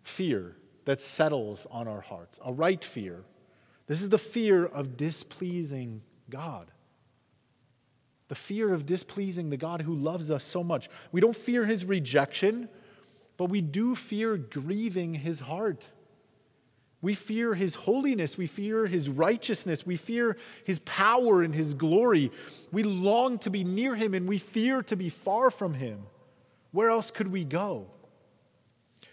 fear 0.03 0.57
that 0.87 1.03
settles 1.03 1.67
on 1.71 1.87
our 1.87 2.01
hearts, 2.01 2.41
a 2.45 2.53
right 2.53 2.83
fear. 2.83 3.25
This 3.87 4.01
is 4.01 4.09
the 4.09 4.19
fear 4.19 4.65
of 4.65 4.97
displeasing 4.97 6.03
God 6.31 6.71
the 8.29 8.35
fear 8.35 8.73
of 8.73 8.87
displeasing 8.87 9.51
the 9.51 9.57
God 9.57 9.83
who 9.83 9.95
loves 9.95 10.31
us 10.31 10.45
so 10.45 10.63
much. 10.63 10.89
We 11.13 11.21
don't 11.21 11.37
fear 11.37 11.65
his 11.65 11.85
rejection, 11.85 12.69
but 13.37 13.47
we 13.47 13.61
do 13.61 13.95
fear 13.95 14.37
grieving 14.37 15.15
his 15.15 15.41
heart. 15.41 15.91
We 17.01 17.15
fear 17.15 17.55
his 17.55 17.75
holiness. 17.75 18.37
We 18.37 18.47
fear 18.47 18.87
his 18.87 19.09
righteousness. 19.09 19.87
We 19.87 19.97
fear 19.97 20.37
his 20.65 20.81
power 20.81 21.43
and 21.43 21.55
his 21.55 21.75
glory. 21.75 22.31
We 22.73 22.83
long 22.83 23.39
to 23.41 23.51
be 23.51 23.65
near 23.65 23.95
him 23.95 24.15
and 24.15 24.29
we 24.29 24.39
fear 24.39 24.83
to 24.85 24.97
be 24.97 25.09
far 25.09 25.51
from 25.51 25.75
him. 25.75 26.03
Where 26.73 26.91
else 26.91 27.11
could 27.11 27.29
we 27.29 27.45
go? 27.45 27.87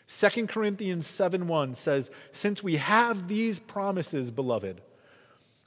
2 0.08 0.48
Corinthians 0.48 1.08
7 1.08 1.48
1 1.48 1.74
says, 1.74 2.12
Since 2.32 2.62
we 2.62 2.76
have 2.76 3.28
these 3.28 3.60
promises, 3.60 4.30
beloved, 4.30 4.82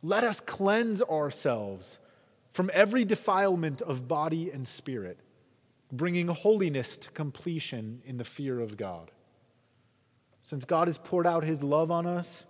let 0.03 0.23
us 0.23 0.41
cleanse 0.41 1.03
ourselves 1.03 1.99
from 2.59 2.73
every 2.75 3.05
defilement 3.05 3.81
of 3.83 4.09
body 4.09 4.51
and 4.51 4.67
spirit, 4.67 5.21
bringing 5.93 6.27
holiness 6.27 6.97
to 6.97 7.09
completion 7.13 8.03
in 8.05 8.17
the 8.17 8.25
fear 8.25 8.59
of 8.59 8.77
God. 8.77 9.13
Since 10.43 10.65
God 10.65 10.89
has 10.89 10.99
poured 10.99 11.25
out 11.25 11.45
his 11.45 11.63
love 11.63 11.93
on 11.93 12.05
us, 12.05 12.47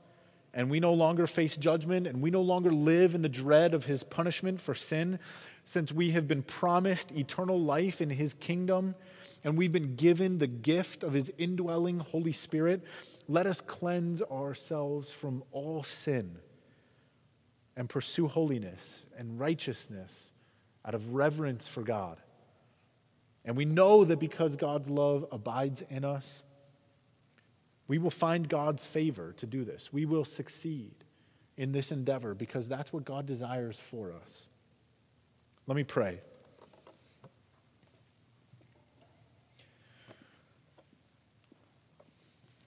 and 0.54 0.70
we 0.70 0.80
no 0.80 0.94
longer 0.94 1.26
face 1.26 1.58
judgment, 1.58 2.06
and 2.06 2.22
we 2.22 2.30
no 2.30 2.40
longer 2.40 2.72
live 2.72 3.14
in 3.14 3.20
the 3.20 3.28
dread 3.28 3.74
of 3.74 3.84
his 3.84 4.02
punishment 4.02 4.62
for 4.62 4.74
sin, 4.74 5.18
since 5.62 5.92
we 5.92 6.12
have 6.12 6.26
been 6.26 6.42
promised 6.42 7.12
eternal 7.12 7.60
life 7.60 8.00
in 8.00 8.08
his 8.08 8.32
kingdom, 8.32 8.94
and 9.44 9.58
we've 9.58 9.72
been 9.72 9.94
given 9.94 10.38
the 10.38 10.46
gift 10.46 11.02
of 11.02 11.12
his 11.12 11.30
indwelling 11.36 11.98
Holy 11.98 12.32
Spirit, 12.32 12.82
let 13.28 13.46
us 13.46 13.60
cleanse 13.60 14.22
ourselves 14.22 15.10
from 15.10 15.44
all 15.52 15.84
sin 15.84 16.38
and 17.78 17.88
pursue 17.88 18.26
holiness 18.26 19.06
and 19.16 19.38
righteousness 19.38 20.32
out 20.84 20.96
of 20.96 21.14
reverence 21.14 21.68
for 21.68 21.82
God. 21.82 22.18
And 23.44 23.56
we 23.56 23.64
know 23.64 24.04
that 24.04 24.18
because 24.18 24.56
God's 24.56 24.90
love 24.90 25.24
abides 25.30 25.84
in 25.88 26.04
us, 26.04 26.42
we 27.86 27.96
will 27.96 28.10
find 28.10 28.48
God's 28.48 28.84
favor 28.84 29.32
to 29.34 29.46
do 29.46 29.64
this. 29.64 29.92
We 29.92 30.06
will 30.06 30.24
succeed 30.24 30.96
in 31.56 31.70
this 31.70 31.92
endeavor 31.92 32.34
because 32.34 32.68
that's 32.68 32.92
what 32.92 33.04
God 33.04 33.26
desires 33.26 33.78
for 33.78 34.12
us. 34.12 34.48
Let 35.68 35.76
me 35.76 35.84
pray. 35.84 36.18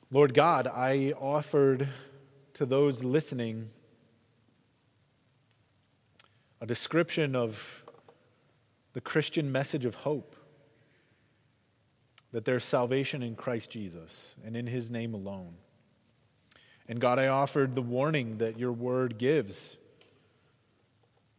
Lord 0.10 0.34
God, 0.34 0.68
I 0.68 1.14
offered 1.20 1.90
to 2.54 2.66
those 2.66 3.04
listening 3.04 3.72
a 6.62 6.66
description 6.68 7.36
of 7.36 7.84
the 8.94 9.02
Christian 9.02 9.52
message 9.52 9.84
of 9.84 9.96
hope 9.96 10.36
that 12.32 12.46
there's 12.46 12.64
salvation 12.64 13.24
in 13.24 13.36
Christ 13.36 13.72
Jesus 13.72 14.36
and 14.46 14.56
in 14.56 14.68
his 14.68 14.92
name 14.92 15.16
alone. 15.16 15.56
And 16.88 17.02
God, 17.02 17.18
I 17.18 17.28
offered 17.28 17.74
the 17.74 17.82
warning 17.82 18.38
that 18.38 18.60
your 18.60 18.72
word 18.72 19.18
gives 19.18 19.76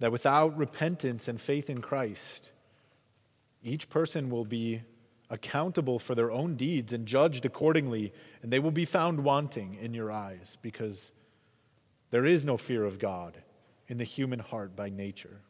that 0.01 0.11
without 0.11 0.59
repentance 0.59 1.29
and 1.29 1.41
faith 1.41 1.71
in 1.71 1.81
Christ, 1.81 2.51
each 3.63 3.89
person 3.89 4.29
will 4.29 4.45
be 4.45 4.83
accountable 5.31 6.01
for 6.01 6.17
their 6.17 6.33
own 6.33 6.57
deeds 6.57 6.93
and 6.93 7.07
judged 7.07 7.45
accordingly, 7.45 8.13
and 8.43 8.53
they 8.53 8.59
will 8.59 8.73
be 8.73 8.85
found 8.85 9.23
wanting 9.23 9.75
in 9.75 9.95
your 9.95 10.11
eyes 10.11 10.59
because 10.61 11.13
there 12.11 12.27
is 12.27 12.45
no 12.45 12.57
fear 12.57 12.85
of 12.85 12.99
God 12.99 13.39
in 13.93 13.99
the 13.99 14.05
human 14.05 14.39
heart 14.39 14.75
by 14.75 14.89
nature. 14.89 15.43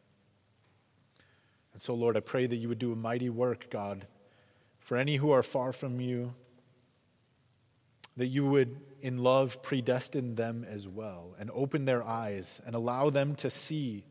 And 1.75 1.81
so, 1.81 1.95
Lord, 1.95 2.17
I 2.17 2.21
pray 2.21 2.45
that 2.45 2.57
you 2.57 2.69
would 2.69 2.81
do 2.81 2.91
a 2.91 2.97
mighty 2.97 3.31
work, 3.31 3.71
God, 3.71 4.05
for 4.81 4.97
any 4.97 5.15
who 5.15 5.31
are 5.31 5.45
far 5.45 5.73
from 5.73 6.01
you, 6.01 6.35
that 8.17 8.27
you 8.27 8.45
would, 8.45 8.81
in 9.01 9.19
love, 9.19 9.63
predestine 9.63 10.35
them 10.35 10.67
as 10.69 10.89
well 10.89 11.37
and 11.39 11.53
open 11.55 11.85
their 11.85 12.03
eyes 12.03 12.61
and 12.67 12.75
allow 12.75 13.11
them 13.11 13.37
to 13.37 13.49
see 13.49 14.07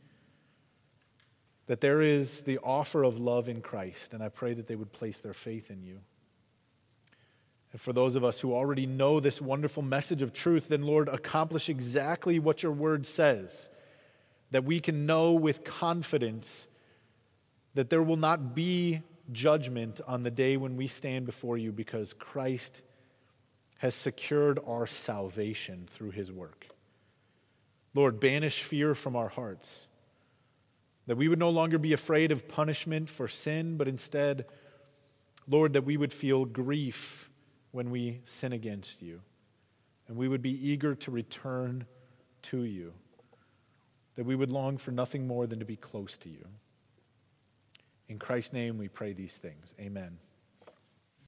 that 1.67 1.81
there 1.81 2.01
is 2.01 2.43
the 2.43 2.57
offer 2.59 3.03
of 3.03 3.19
love 3.19 3.49
in 3.49 3.59
Christ. 3.59 4.13
And 4.13 4.23
I 4.23 4.29
pray 4.29 4.53
that 4.53 4.67
they 4.67 4.77
would 4.77 4.93
place 4.93 5.19
their 5.19 5.33
faith 5.33 5.69
in 5.69 5.83
you. 5.83 5.99
And 7.73 7.81
for 7.81 7.91
those 7.91 8.15
of 8.15 8.23
us 8.23 8.39
who 8.39 8.53
already 8.53 8.85
know 8.85 9.19
this 9.19 9.41
wonderful 9.41 9.83
message 9.83 10.21
of 10.21 10.31
truth, 10.31 10.69
then, 10.69 10.83
Lord, 10.83 11.09
accomplish 11.09 11.67
exactly 11.67 12.39
what 12.39 12.63
your 12.63 12.71
word 12.71 13.05
says 13.05 13.69
that 14.51 14.63
we 14.63 14.79
can 14.79 15.05
know 15.05 15.33
with 15.33 15.63
confidence 15.63 16.67
that 17.73 17.89
there 17.89 18.03
will 18.03 18.17
not 18.17 18.53
be 18.53 19.01
judgment 19.31 20.01
on 20.05 20.23
the 20.23 20.31
day 20.31 20.57
when 20.57 20.75
we 20.75 20.87
stand 20.87 21.25
before 21.25 21.57
you 21.57 21.71
because 21.71 22.13
Christ 22.13 22.81
has 23.79 23.95
secured 23.95 24.59
our 24.67 24.85
salvation 24.85 25.87
through 25.89 26.11
his 26.11 26.31
work. 26.31 26.67
Lord, 27.93 28.19
banish 28.19 28.63
fear 28.63 28.93
from 28.93 29.15
our 29.15 29.29
hearts. 29.29 29.87
That 31.07 31.17
we 31.17 31.27
would 31.27 31.39
no 31.39 31.49
longer 31.49 31.77
be 31.77 31.93
afraid 31.93 32.31
of 32.31 32.47
punishment 32.47 33.09
for 33.09 33.27
sin, 33.27 33.77
but 33.77 33.87
instead, 33.87 34.45
Lord, 35.47 35.73
that 35.73 35.83
we 35.83 35.97
would 35.97 36.13
feel 36.13 36.45
grief 36.45 37.29
when 37.71 37.89
we 37.89 38.21
sin 38.23 38.53
against 38.53 39.01
you. 39.01 39.21
And 40.07 40.15
we 40.15 40.27
would 40.27 40.41
be 40.41 40.69
eager 40.69 40.93
to 40.95 41.11
return 41.11 41.85
to 42.43 42.63
you. 42.63 42.93
That 44.15 44.25
we 44.25 44.35
would 44.35 44.51
long 44.51 44.77
for 44.77 44.91
nothing 44.91 45.25
more 45.25 45.47
than 45.47 45.59
to 45.59 45.65
be 45.65 45.77
close 45.77 46.17
to 46.19 46.29
you. 46.29 46.45
In 48.09 48.19
Christ's 48.19 48.53
name 48.53 48.77
we 48.77 48.89
pray 48.89 49.13
these 49.13 49.37
things. 49.37 49.73
Amen. 49.79 50.17